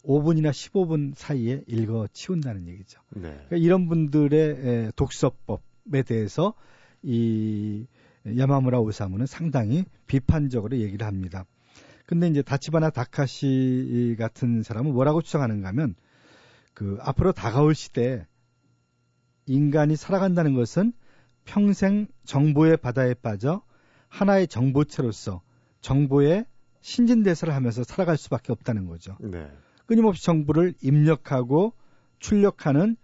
5분이나 0.04 0.52
15분 0.52 1.14
사이에 1.16 1.64
읽어 1.68 2.08
치운다는 2.14 2.68
얘기죠. 2.68 3.00
네. 3.16 3.22
그러니까 3.30 3.58
이런 3.58 3.88
분들의 3.88 4.92
독서법에 4.96 6.04
대해서 6.04 6.54
이 7.02 7.88
야마무라 8.38 8.80
오사무는 8.80 9.26
상당히 9.26 9.86
비판적으로 10.08 10.78
얘기를 10.78 11.08
합니다. 11.08 11.46
근데 12.06 12.28
이제 12.28 12.42
다치바나 12.44 12.92
다카시 12.92 14.16
같은 14.20 14.62
사람은 14.62 14.94
뭐라고 14.94 15.22
주장하는가 15.22 15.70
하면 15.70 15.96
그 16.74 16.98
앞으로 17.02 17.32
다가올 17.32 17.74
시대에 17.74 18.26
인간이 19.46 19.96
살아간다는 19.96 20.54
것은 20.54 20.94
평생 21.46 22.08
정보의 22.24 22.78
바다에 22.78 23.14
빠져 23.14 23.62
하나의 24.10 24.48
정보체로서 24.48 25.42
정보의 25.82 26.46
신진대사를 26.82 27.54
하면서 27.54 27.84
살아갈 27.84 28.18
수밖에 28.18 28.52
없다는 28.52 28.88
거죠. 28.88 29.18
네. 29.20 29.50
끊임없이 29.86 30.24
정보를 30.24 30.74
입력하고 30.82 31.74
출력하는 32.20 32.98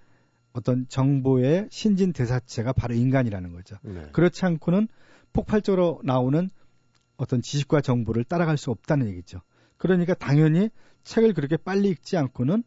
어떤 0.54 0.88
정보의 0.88 1.68
신진대사체가 1.72 2.74
바로 2.74 2.94
인간이라는 2.96 3.54
거죠. 3.54 3.78
네. 3.84 4.10
그렇지 4.12 4.46
않고는 4.46 4.88
폭발적으로 5.34 6.02
나오는 6.04 6.50
어떤 7.18 7.42
지식과 7.42 7.82
정보를 7.82 8.24
따라갈 8.24 8.58
수 8.58 8.72
없다는 8.72 9.08
얘기죠. 9.10 9.42
그러니까 9.78 10.14
당연히 10.14 10.70
책을 11.04 11.34
그렇게 11.34 11.58
빨리 11.58 11.90
읽지 11.90 12.18
않고는 12.18 12.64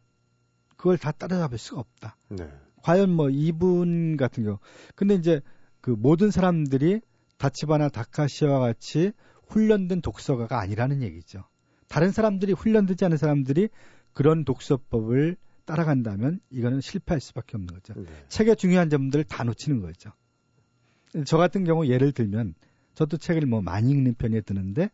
그걸 0.77 0.99
다 0.99 1.13
따라잡을 1.13 1.59
수가 1.59 1.81
없다. 1.81 2.17
네. 2.29 2.49
과연 2.85 3.09
뭐 3.09 3.31
이분 3.31 4.19
같은 4.19 4.45
경우. 4.45 4.59
근데 4.95 5.15
이제 5.15 5.41
그 5.81 5.91
모든 5.91 6.31
사람들이 6.31 7.01
다치바나 7.39 7.89
다카시와 7.89 8.59
같이 8.59 9.13
훈련된 9.47 10.03
독서가가 10.03 10.61
아니라는 10.61 11.01
얘기죠. 11.01 11.45
다른 11.89 12.11
사람들이 12.11 12.53
훈련되지 12.53 13.07
않은 13.07 13.17
사람들이 13.17 13.71
그런 14.13 14.45
독서법을 14.45 15.39
따라간다면 15.65 16.41
이거는 16.51 16.83
실패할 16.83 17.23
수밖에 17.23 17.57
없는 17.57 17.73
거죠. 17.75 17.95
네. 17.95 18.05
책의 18.29 18.57
중요한 18.57 18.91
점들을 18.91 19.25
다 19.25 19.45
놓치는 19.45 19.81
거죠. 19.81 20.13
저 21.25 21.39
같은 21.39 21.65
경우 21.65 21.87
예를 21.87 22.13
들면 22.13 22.55
저도 22.95 23.17
책을 23.17 23.47
뭐 23.47 23.63
많이 23.63 23.93
읽는 23.93 24.15
편에 24.15 24.43
드는데 24.43 24.91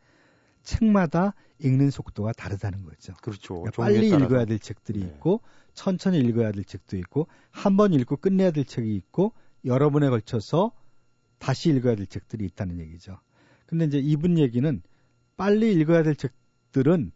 책마다 0.62 1.34
읽는 1.58 1.90
속도가 1.90 2.32
다르다는 2.32 2.84
거죠. 2.84 3.14
그렇죠. 3.22 3.54
그러니까 3.60 3.82
빨리 3.82 4.08
읽어야 4.08 4.44
될 4.44 4.58
책들이 4.58 5.00
네. 5.00 5.06
있고 5.06 5.40
천천히 5.74 6.18
읽어야 6.20 6.52
될 6.52 6.64
책도 6.64 6.96
있고 6.98 7.26
한 7.50 7.76
번 7.76 7.92
읽고 7.92 8.16
끝내야 8.16 8.50
될 8.50 8.64
책이 8.64 8.94
있고 8.96 9.32
여러 9.64 9.90
번에 9.90 10.08
걸쳐서 10.08 10.72
다시 11.38 11.70
읽어야 11.70 11.96
될 11.96 12.06
책들이 12.06 12.44
있다는 12.46 12.78
얘기죠. 12.80 13.18
근데 13.66 13.84
이제 13.84 13.98
이분 13.98 14.38
얘기는 14.38 14.82
빨리 15.36 15.72
읽어야 15.74 16.02
될 16.02 16.16
책들은 16.16 17.12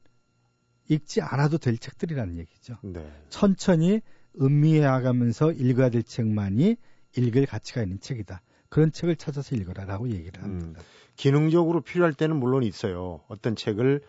읽지 0.88 1.20
않아도 1.22 1.58
될 1.58 1.78
책들이라는 1.78 2.38
얘기죠. 2.38 2.78
네. 2.82 3.10
천천히 3.30 4.00
음미해 4.40 4.80
가면서 4.82 5.52
읽어야 5.52 5.90
될 5.90 6.02
책만이 6.02 6.76
읽을 7.16 7.46
가치가 7.46 7.82
있는 7.82 8.00
책이다. 8.00 8.42
그런 8.74 8.90
책을 8.90 9.14
찾아서 9.14 9.54
읽어라라고 9.54 10.08
얘기를 10.08 10.42
합니다. 10.42 10.80
음, 10.80 10.84
기능적으로 11.14 11.80
필요할 11.80 12.12
때는 12.12 12.34
물론 12.34 12.64
있어요. 12.64 13.20
어떤 13.28 13.54
책을 13.54 14.00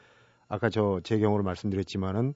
아까 0.47 0.71
저 0.71 1.01
제 1.03 1.19
경우로 1.19 1.43
말씀드렸지만은 1.43 2.33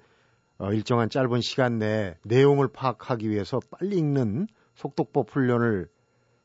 어, 0.60 0.72
일정한 0.72 1.10
짧은 1.10 1.42
시간 1.42 1.80
내에 1.80 2.18
내용을 2.24 2.68
파악하기 2.68 3.28
위해서 3.32 3.60
빨리 3.72 3.98
읽는 3.98 4.48
속독법 4.76 5.32
훈련을 5.32 5.89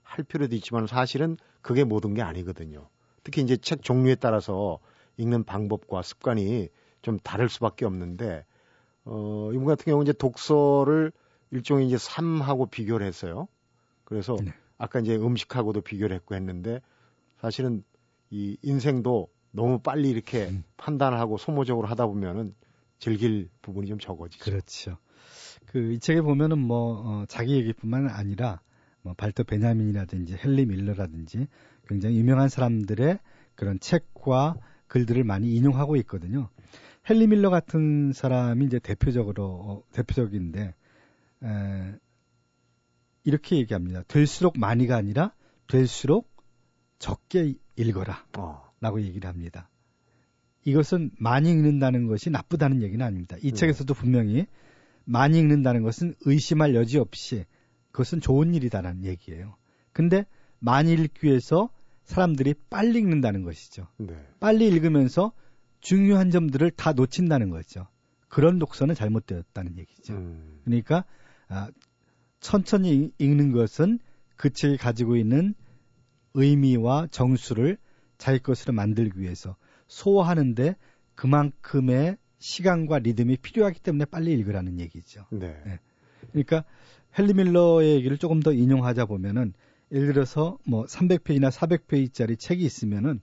할 0.02 0.24
필요도 0.24 0.54
있지만 0.56 0.86
사실은 0.86 1.36
그게 1.60 1.84
모든 1.84 2.14
게 2.14 2.22
아니거든요. 2.22 2.88
특히 3.22 3.42
이제 3.42 3.58
책 3.58 3.82
종류에 3.82 4.14
따라서 4.14 4.78
읽는 5.18 5.44
방법과 5.44 6.00
습관이 6.00 6.70
좀 7.02 7.18
다를 7.18 7.50
수밖에 7.50 7.84
없는데 7.84 8.46
어, 9.04 9.50
이분 9.52 9.66
같은 9.66 9.84
경우 9.84 10.02
이제 10.02 10.14
독서를 10.14 11.12
일종의 11.50 11.86
이제 11.86 11.98
삶하고 11.98 12.64
비교를 12.64 13.06
했어요. 13.06 13.48
그래서 14.06 14.34
네. 14.42 14.54
아까 14.78 15.00
이제 15.00 15.16
음식하고도 15.16 15.82
비교를 15.82 16.16
했고 16.16 16.34
했는데 16.34 16.80
사실은 17.40 17.84
이 18.30 18.56
인생도 18.62 19.28
너무 19.52 19.78
빨리 19.78 20.10
이렇게 20.10 20.48
음. 20.48 20.64
판단을 20.76 21.18
하고 21.18 21.36
소모적으로 21.38 21.86
하다 21.86 22.06
보면은 22.06 22.54
즐길 22.98 23.48
부분이 23.62 23.86
좀 23.86 23.98
적어지죠. 23.98 24.44
그렇죠. 24.44 24.98
그 25.66 25.92
이 25.92 25.98
책에 25.98 26.20
보면은 26.20 26.58
뭐 26.58 27.02
어, 27.04 27.24
자기 27.26 27.54
얘기뿐만 27.56 28.08
아니라 28.08 28.60
뭐 29.02 29.14
발터 29.14 29.42
베냐민이라든지 29.44 30.38
헨리 30.44 30.66
밀러라든지 30.66 31.48
굉장히 31.88 32.16
유명한 32.18 32.48
사람들의 32.48 33.18
그런 33.54 33.78
책과 33.78 34.56
글들을 34.86 35.22
많이 35.24 35.54
인용하고 35.54 35.96
있거든요. 35.96 36.48
헨리 37.08 37.26
밀러 37.26 37.50
같은 37.50 38.12
사람이 38.12 38.64
이제 38.64 38.78
대표적으로 38.78 39.44
어, 39.44 39.82
대표적인데 39.92 40.74
에, 41.42 41.94
이렇게 43.24 43.56
얘기합니다. 43.56 44.02
될수록 44.06 44.58
많이가 44.58 44.96
아니라 44.96 45.32
될수록 45.66 46.30
적게 46.98 47.54
읽어라. 47.76 48.26
어. 48.38 48.62
라고 48.80 49.00
얘기를 49.00 49.28
합니다. 49.28 49.68
이것은 50.64 51.10
많이 51.18 51.50
읽는다는 51.50 52.06
것이 52.06 52.30
나쁘다는 52.30 52.82
얘기는 52.82 53.04
아닙니다. 53.04 53.36
이 53.42 53.50
네. 53.50 53.52
책에서도 53.52 53.92
분명히 53.94 54.46
많이 55.04 55.38
읽는다는 55.38 55.82
것은 55.82 56.14
의심할 56.22 56.74
여지 56.74 56.98
없이 56.98 57.44
그것은 57.92 58.20
좋은 58.20 58.54
일이다라는 58.54 59.04
얘기예요. 59.04 59.56
근데 59.92 60.26
많이 60.58 60.92
읽기 60.92 61.26
위해서 61.26 61.70
사람들이 62.04 62.54
빨리 62.70 62.98
읽는다는 62.98 63.42
것이죠. 63.42 63.88
네. 63.98 64.14
빨리 64.40 64.66
읽으면서 64.66 65.32
중요한 65.80 66.30
점들을 66.30 66.70
다 66.72 66.92
놓친다는 66.92 67.50
거죠. 67.50 67.86
그런 68.28 68.58
독서는 68.58 68.94
잘못되었다는 68.94 69.78
얘기죠. 69.78 70.14
음. 70.14 70.60
그러니까 70.64 71.04
아, 71.48 71.68
천천히 72.44 73.10
읽는 73.16 73.52
것은 73.52 73.98
그 74.36 74.50
책이 74.50 74.76
가지고 74.76 75.16
있는 75.16 75.54
의미와 76.34 77.06
정수를 77.10 77.78
자기 78.18 78.38
것으로 78.38 78.74
만들기 78.74 79.18
위해서 79.18 79.56
소화하는데 79.88 80.76
그만큼의 81.14 82.18
시간과 82.36 82.98
리듬이 82.98 83.38
필요하기 83.38 83.80
때문에 83.80 84.04
빨리 84.04 84.32
읽으라는 84.34 84.78
얘기죠. 84.78 85.24
네. 85.30 85.58
네. 85.64 85.78
그러니까 86.32 86.64
헨리 87.18 87.32
밀러의 87.32 87.94
얘기를 87.94 88.18
조금 88.18 88.40
더 88.40 88.52
인용하자 88.52 89.06
보면은 89.06 89.54
예를 89.90 90.12
들어서 90.12 90.58
뭐 90.66 90.84
300페이지나 90.84 91.50
400페이지짜리 91.50 92.38
책이 92.38 92.62
있으면은 92.62 93.20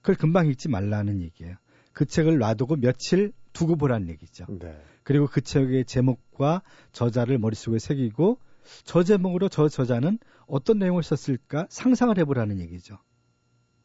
그걸 0.00 0.16
금방 0.16 0.48
읽지 0.48 0.68
말라는 0.70 1.22
얘기예요. 1.22 1.54
그 1.92 2.04
책을 2.04 2.38
놔두고 2.38 2.76
며칠 2.76 3.32
두고 3.52 3.76
보라는 3.76 4.08
얘기죠. 4.08 4.44
네. 4.48 4.76
그리고 5.04 5.28
그 5.28 5.40
책의 5.40 5.84
제목과 5.84 6.62
저자를 6.90 7.38
머릿속에 7.38 7.78
새기고 7.78 8.40
저 8.84 9.02
제목으로 9.02 9.48
저 9.48 9.68
저자는 9.68 10.18
어떤 10.46 10.78
내용을 10.78 11.02
썼을까 11.02 11.66
상상을 11.70 12.16
해보라는 12.18 12.60
얘기죠. 12.60 12.98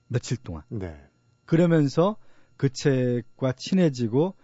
며칠 0.08 0.38
동안. 0.38 0.64
네. 0.70 0.96
그러면서 1.46 2.18
그 2.58 2.70
책과 2.70 3.54
친해지고 3.54 4.36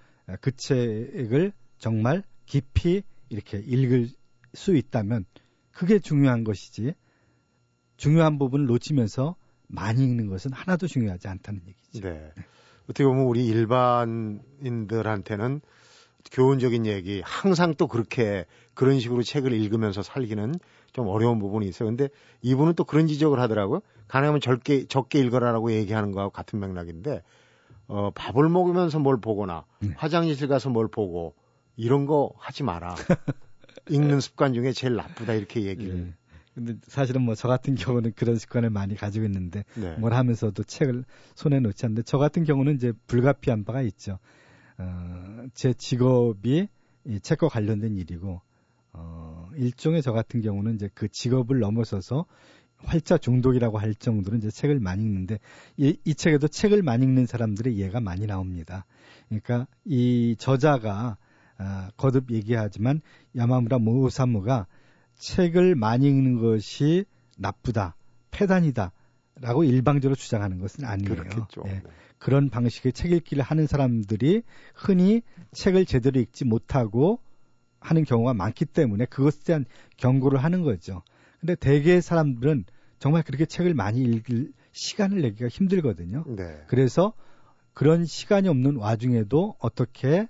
그 0.42 0.56
책을 0.56 1.54
정말 1.78 2.24
깊이 2.46 3.04
이렇게 3.30 3.60
읽을 3.60 4.10
수 4.54 4.76
있다면 4.76 5.26
그게 5.72 6.00
중요한 6.00 6.44
것이지 6.44 6.94
중요한 7.98 8.40
부분을 8.40 8.66
놓치면서 8.66 9.36
많이 9.68 10.04
읽는 10.04 10.28
것은 10.28 10.52
하나도 10.54 10.88
중요하지 10.88 11.28
않다는 11.28 11.62
얘기죠. 11.68 12.02
네. 12.02 12.32
네. 12.36 12.44
어떻게 12.86 13.04
보면 13.04 13.26
우리 13.26 13.46
일반인들한테는 13.48 15.62
교훈적인 16.32 16.86
얘기 16.86 17.22
항상 17.26 17.74
또 17.76 17.88
그렇게 17.88 18.46
그런 18.74 19.00
식으로 19.00 19.24
책을 19.24 19.54
읽으면서 19.54 20.02
살기는 20.02 20.56
좀 20.94 21.08
어려운 21.08 21.40
부분이 21.40 21.68
있어요. 21.68 21.90
근데 21.90 22.10
이분은 22.42 22.74
또 22.74 22.84
그런 22.84 23.08
지적을 23.08 23.40
하더라고요. 23.40 23.82
가능하면 24.08 24.42
적게 24.42 24.86
적게 24.86 25.20
읽어라라고 25.20 25.72
얘기하는 25.72 26.12
거하고 26.12 26.32
같은 26.32 26.60
맥락인데 26.60 27.22
어 27.88 28.12
밥을 28.12 28.50
먹으면서 28.50 29.00
뭘 29.00 29.20
보거나 29.20 29.66
네. 29.80 29.92
화장실 29.96 30.48
가서 30.48 30.70
뭘 30.70 30.88
보고 30.88 31.34
이런 31.76 32.06
거 32.06 32.32
하지 32.38 32.64
마라. 32.64 32.96
읽는 33.90 34.20
습관 34.20 34.54
중에 34.54 34.72
제일 34.74 34.96
나쁘다 34.96 35.34
이렇게 35.34 35.64
얘기를 35.64 35.96
네. 35.96 36.14
근데 36.54 36.74
사실은 36.88 37.22
뭐 37.22 37.36
저 37.36 37.48
같은 37.48 37.76
경우는 37.76 38.14
그런 38.16 38.36
습관을 38.36 38.72
많이 38.72 38.96
가지고 38.96 39.26
있는데 39.26 39.64
네. 39.76 39.96
뭘 40.00 40.14
하면서도 40.14 40.64
책을 40.64 41.06
손에 41.36 41.60
놓지 41.60 41.86
않는데 41.86 42.02
저 42.02 42.18
같은 42.18 42.44
경우는 42.44 42.76
이제 42.76 42.94
불가피한 43.06 43.64
바가 43.64 43.82
있죠. 43.84 44.18
어, 44.78 45.46
제 45.54 45.74
직업이 45.74 46.68
이 47.06 47.20
책과 47.20 47.50
관련된 47.50 47.98
일이고 47.98 48.42
어, 48.94 49.50
일종의 49.56 50.02
저 50.02 50.12
같은 50.12 50.42
경우는 50.42 50.76
이제 50.76 50.90
그 50.94 51.08
직업을 51.08 51.60
넘어서서 51.60 52.26
활자 52.78 53.18
중독이라고 53.18 53.80
할 53.80 53.96
정도로 53.96 54.38
이제 54.38 54.52
책을 54.52 54.80
많이 54.80 55.04
읽는데 55.04 55.40
이, 55.78 55.98
이 56.04 56.14
책에도 56.14 56.48
책을 56.48 56.84
많이 56.84 57.06
읽는 57.06 57.26
사람들의 57.26 57.78
예가 57.78 58.00
많이 58.02 58.28
나옵니다. 58.28 58.86
그러니까 59.30 59.68
이 59.86 60.36
저자가 60.38 61.18
아, 61.58 61.90
거듭 61.98 62.32
얘기하지만 62.32 63.02
야마무라 63.36 63.80
모사무가 63.80 64.68
책을 65.16 65.76
많이 65.76 66.08
읽는 66.08 66.40
것이 66.40 67.06
나쁘다, 67.38 67.96
폐단이다. 68.30 68.92
라고 69.40 69.64
일방적으로 69.64 70.16
주장하는 70.16 70.60
것은 70.60 70.86
아니에요. 70.86 71.16
그렇겠죠. 71.16 71.64
예. 71.68 71.72
네. 71.74 71.82
그런 72.18 72.50
방식의 72.50 72.94
책 72.94 73.12
읽기를 73.12 73.44
하는 73.44 73.68
사람들이 73.68 74.42
흔히 74.74 75.22
책을 75.52 75.86
제대로 75.86 76.20
읽지 76.20 76.46
못하고 76.46 77.20
하는 77.80 78.04
경우가 78.04 78.34
많기 78.34 78.66
때문에 78.66 79.06
그것에 79.06 79.44
대한 79.44 79.66
경고를 79.98 80.44
하는 80.44 80.64
거죠. 80.64 81.04
근데 81.40 81.56
대개의 81.56 82.02
사람들은 82.02 82.66
정말 83.00 83.22
그렇게 83.22 83.46
책을 83.46 83.76
많이 83.76 84.02
읽을 84.02 84.52
시간을 84.72 85.22
내기가 85.22 85.48
힘들거든요. 85.48 86.24
네. 86.36 86.64
그래서 86.68 87.14
그런 87.74 88.06
시간이 88.06 88.48
없는 88.50 88.78
와중에도 88.78 89.56
어떻게 89.60 90.10
에, 90.18 90.28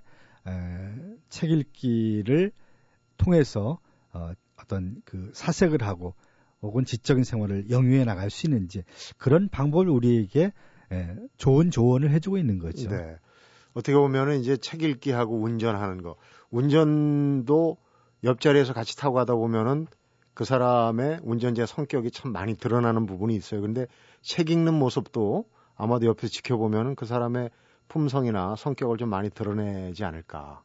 책 1.30 1.50
읽기를 1.50 2.52
통해서 3.16 3.78
어, 4.12 4.32
어떤 4.56 5.00
그 5.04 5.30
사색을 5.34 5.82
하고 5.82 6.14
혹은 6.62 6.84
지적인 6.84 7.24
생활을 7.24 7.70
영위해 7.70 8.04
나갈 8.04 8.30
수 8.30 8.46
있는지 8.46 8.82
그런 9.16 9.48
방법을 9.48 9.88
우리에게 9.88 10.52
예, 10.92 11.16
좋은 11.36 11.70
조언을 11.70 12.10
해주고 12.10 12.38
있는 12.38 12.58
거죠. 12.58 12.88
네. 12.88 13.16
어떻게 13.74 13.94
보면은 13.94 14.40
이제 14.40 14.56
책 14.56 14.82
읽기하고 14.82 15.36
운전하는 15.36 16.02
거, 16.02 16.16
운전도 16.50 17.76
옆자리에서 18.24 18.72
같이 18.72 18.96
타고 18.96 19.14
가다 19.14 19.34
보면은 19.34 19.86
그 20.34 20.44
사람의 20.44 21.20
운전자 21.22 21.66
성격이 21.66 22.10
참 22.10 22.32
많이 22.32 22.56
드러나는 22.56 23.06
부분이 23.06 23.34
있어요. 23.36 23.60
근데 23.60 23.86
책 24.22 24.50
읽는 24.50 24.74
모습도 24.74 25.44
아마도 25.76 26.06
옆에서 26.06 26.28
지켜보면은 26.28 26.94
그 26.94 27.06
사람의 27.06 27.50
품성이나 27.88 28.56
성격을 28.56 28.98
좀 28.98 29.08
많이 29.08 29.30
드러내지 29.30 30.04
않을까 30.04 30.62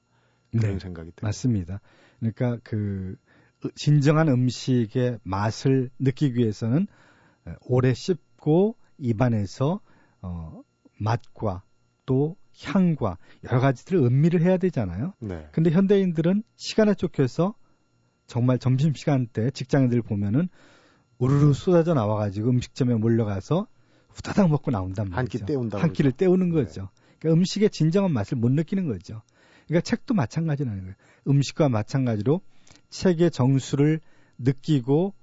그런 0.51 0.73
네, 0.73 0.79
생각이 0.79 1.12
듭니다. 1.12 1.27
맞습니다. 1.27 1.82
그러니까 2.19 2.58
그 2.63 3.15
진정한 3.76 4.28
음식의 4.30 5.19
맛을 5.23 5.89
느끼기 5.99 6.39
위해서는 6.39 6.88
오래 7.62 7.93
씹고 7.93 8.76
입안에서 8.97 9.80
어, 10.21 10.62
맛과 10.99 11.63
또 12.06 12.36
향과 12.62 13.17
여러 13.45 13.60
가지들을 13.60 13.99
음미를 13.99 14.41
해야 14.41 14.58
되잖아요. 14.58 15.13
네. 15.19 15.47
근데 15.52 15.71
현대인들은 15.71 16.43
시간에 16.56 16.93
쫓겨서 16.93 17.56
정말 18.28 18.60
점심시간 18.60 19.28
때 19.28 19.49
직장인들 19.52 20.02
보면은 20.04 20.49
우르르 21.17 21.54
쏟아져 21.54 21.93
나와가지고 21.93 22.49
음식점에 22.49 22.93
몰려가서 22.95 23.67
후다닥 24.13 24.49
먹고 24.49 24.71
나온단 24.71 25.10
말이죠. 25.10 25.17
한 25.17 25.28
끼 25.28 25.39
때운다. 25.45 25.78
한 25.82 25.93
끼를 25.93 26.12
때우는 26.12 26.49
거죠. 26.49 26.82
네. 26.84 26.88
그러니까 27.19 27.39
음식의 27.39 27.69
진정한 27.71 28.12
맛을 28.12 28.38
못 28.38 28.52
느끼는 28.52 28.88
거죠. 28.88 29.21
그러니까 29.67 29.82
책도 29.82 30.13
마찬가지라는 30.13 30.82
거예요. 30.82 30.95
음식과 31.28 31.69
마찬가지로 31.69 32.41
책의 32.93 33.32
정수를 33.32 33.99
느끼고 34.38 35.13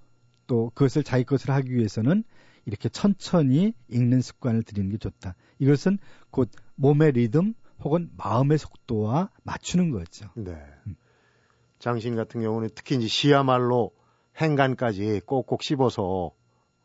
또 0.48 0.72
그것을 0.74 1.04
자기 1.04 1.24
것을 1.24 1.50
하기 1.50 1.72
위해서는 1.72 2.24
이렇게 2.66 2.88
천천히 2.88 3.74
읽는 3.88 4.20
습관을 4.20 4.64
들이는 4.64 4.90
게 4.90 4.98
좋다. 4.98 5.36
이것은 5.60 5.98
곧 6.30 6.50
몸의 6.74 7.12
리듬 7.12 7.54
혹은 7.82 8.10
마음의 8.16 8.58
속도와 8.58 9.30
맞추는 9.44 9.90
거죠. 9.92 10.28
네. 10.34 10.56
음. 10.86 10.96
장신 11.78 12.16
같은 12.16 12.42
경우는 12.42 12.70
특히 12.74 12.96
이제 12.96 13.06
시야말로 13.06 13.92
행간까지 14.36 15.22
꼭꼭 15.24 15.62
씹어서 15.62 16.32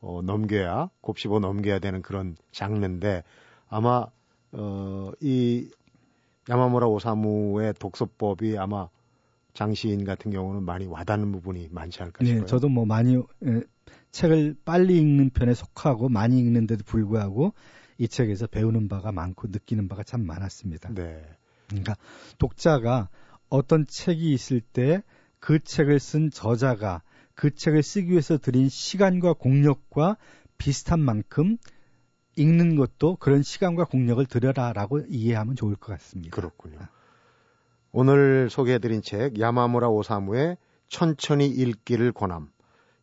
어, 0.02 0.22
넘겨야 0.22 0.90
곱씹어 1.02 1.40
넘겨야 1.40 1.80
되는 1.80 2.02
그런 2.02 2.38
장르인데 2.52 3.24
아마 3.68 4.06
어, 4.52 5.12
이 5.20 5.70
야마무라 6.48 6.88
오사무의 6.88 7.74
독서법이 7.74 8.58
아마 8.58 8.88
장시인 9.56 10.06
같은 10.06 10.30
경우는 10.30 10.62
많이 10.62 10.86
와닿는 10.86 11.32
부분이 11.32 11.70
많지 11.72 12.04
않을까 12.04 12.20
네, 12.20 12.28
싶어요. 12.28 12.42
네, 12.42 12.48
저도 12.48 12.70
뭐 12.70 12.86
많이 12.86 13.16
에, 13.16 13.62
책을 14.12 14.56
빨리 14.64 15.00
읽는 15.00 15.32
편에 15.32 15.56
속하고 15.56 16.10
많이 16.10 16.38
읽는데도 16.38 16.84
불구하고 16.86 17.56
이 17.98 18.08
책에서 18.08 18.46
배우는 18.46 18.88
바가 18.88 19.12
많고 19.12 19.48
느끼는 19.48 19.88
바가 19.88 20.04
참 20.04 20.24
많았습니다. 20.28 20.94
네. 20.94 21.26
그러니까 21.70 21.96
독자가 22.38 23.10
어떤 23.50 23.88
책이 23.88 24.32
있을 24.32 24.62
때 24.62 25.02
그 25.46 25.60
책을 25.60 26.00
쓴 26.00 26.32
저자가 26.32 27.04
그 27.36 27.54
책을 27.54 27.84
쓰기 27.84 28.10
위해서 28.10 28.40
들인 28.40 28.68
시간과 28.68 29.34
공력과 29.34 30.18
비슷한 30.58 31.00
만큼 31.00 31.58
읽는 32.36 32.76
것도 32.76 33.18
그런 33.18 33.44
시간과 33.44 33.86
공력을 33.86 34.26
들여라라고 34.26 35.02
이해하면 35.08 35.56
좋을 35.56 35.76
것 35.76 35.92
같습니다. 35.94 36.36
그렇군요. 36.36 36.80
오늘 37.98 38.50
소개해드린 38.50 39.02
책 39.02 39.40
야마무라 39.40 39.88
오사무의 39.88 40.58
천천히 40.90 41.48
읽기를 41.48 42.12
권함. 42.12 42.50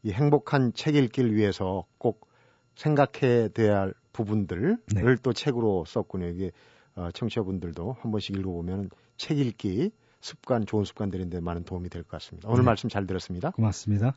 이 0.02 0.12
행복한 0.12 0.74
책 0.74 0.96
읽기를 0.96 1.35
위해서 1.35 1.87
꼭 1.96 2.28
생각해야 2.74 3.48
할 3.74 3.94
부분들을 4.12 4.76
네. 4.94 5.02
또 5.22 5.33
책으로 5.33 5.87
썼군요. 5.87 6.26
이게 6.26 6.50
어, 6.94 7.09
청취자분들도 7.14 7.96
한 8.00 8.11
번씩 8.11 8.37
읽어보면 8.37 8.90
책 9.16 9.38
읽기 9.38 9.92
습관, 10.20 10.66
좋은 10.66 10.85
습관들인데 10.85 11.40
많은 11.40 11.64
도움이 11.64 11.88
될 11.88 12.02
것 12.02 12.11
같습니다. 12.11 12.50
오늘 12.50 12.61
네. 12.61 12.66
말씀 12.66 12.90
잘 12.90 13.07
들었습니다. 13.07 13.52
고맙습니다. 13.52 14.12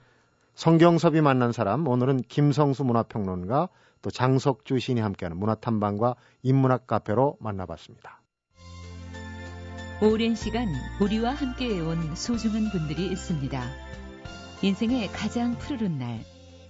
성경섭이 0.55 1.21
만난 1.21 1.53
사람, 1.53 1.87
오늘은 1.87 2.23
김성수 2.27 2.83
문화평론가 2.83 3.69
또 4.01 4.09
장석주 4.09 4.79
시인이 4.79 4.99
함께하는 4.99 5.37
문화탐방과 5.37 6.15
인문학 6.43 6.85
카페로 6.85 7.37
만나봤습니다. 7.39 8.19
오랜 10.01 10.35
시간 10.35 10.67
우리와 10.99 11.33
함께해온 11.35 12.17
소중한 12.17 12.69
분들이 12.69 13.05
있습니다. 13.07 13.63
인생의 14.61 15.09
가장 15.13 15.57
푸르른 15.57 15.97
날, 15.97 16.21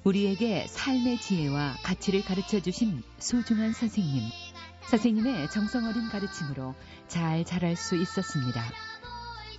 우리에게 0.03 0.67
삶의 0.67 1.17
지혜와 1.17 1.77
가치를 1.81 2.23
가르쳐 2.23 2.59
주신 2.59 3.01
소중한 3.17 3.73
선생님. 3.73 4.21
선생님의 4.91 5.49
정성 5.49 5.85
어린 5.87 6.07
가르침으로 6.07 6.75
잘 7.07 7.43
자랄 7.43 7.75
수 7.75 7.95
있었습니다. 7.95 8.63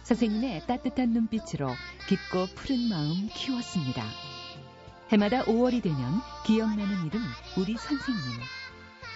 선생님의 0.05 0.69
따뜻한 0.69 1.11
눈빛으로 1.11 1.69
깊고 2.09 2.47
푸른 2.55 2.89
마음 2.89 3.29
키웠습니다. 3.35 4.05
해마다 5.11 5.43
5월이 5.43 5.83
되면 5.83 6.21
기억나는 6.47 7.07
이름 7.07 7.21
우리 7.57 7.77
선생님. 7.77 8.41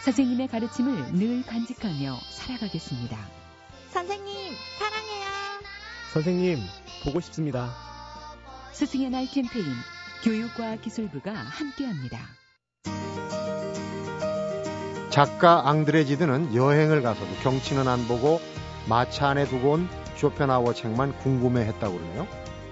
선생님의 0.02 0.48
가르침을 0.48 1.12
늘 1.12 1.46
간직하며 1.46 2.18
살아가겠습니다. 2.32 3.39
선생님, 3.90 4.54
사랑해요. 4.78 5.26
선생님, 6.12 6.58
보고 7.04 7.20
싶습니다. 7.20 7.70
스승의 8.72 9.10
날 9.10 9.26
캠페인 9.26 9.64
교육과 10.22 10.76
기술부가 10.76 11.32
함께합니다. 11.32 12.18
작가 15.10 15.68
앙드레지드는 15.68 16.54
여행을 16.54 17.02
가서도 17.02 17.26
경치는 17.42 17.88
안 17.88 18.06
보고 18.06 18.40
마차 18.88 19.30
안에 19.30 19.46
두고 19.46 19.72
온 19.72 19.88
쇼펜하워 20.16 20.72
책만 20.72 21.18
궁금해했다고 21.18 21.98
그러네요. 21.98 22.28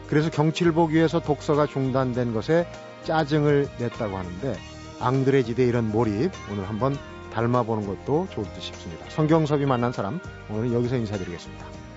그래서 0.06 0.30
경치를 0.30 0.72
보기 0.72 0.94
위해서 0.94 1.20
독서가 1.20 1.66
중단된 1.66 2.32
것에 2.32 2.70
짜증을 3.02 3.68
냈다고 3.78 4.16
하는데 4.16 4.56
앙드레지드의 5.00 5.68
이런 5.68 5.90
몰입 5.90 6.30
오늘 6.50 6.68
한번 6.68 6.96
닮아보는 7.38 7.86
것도 7.86 8.26
좋을 8.30 8.46
듯 8.52 8.60
싶습니다. 8.60 9.08
성경섭이 9.10 9.64
만난 9.64 9.92
사람 9.92 10.20
오늘은 10.50 10.72
여기서 10.72 10.96
인사드리겠습니다. 10.96 11.87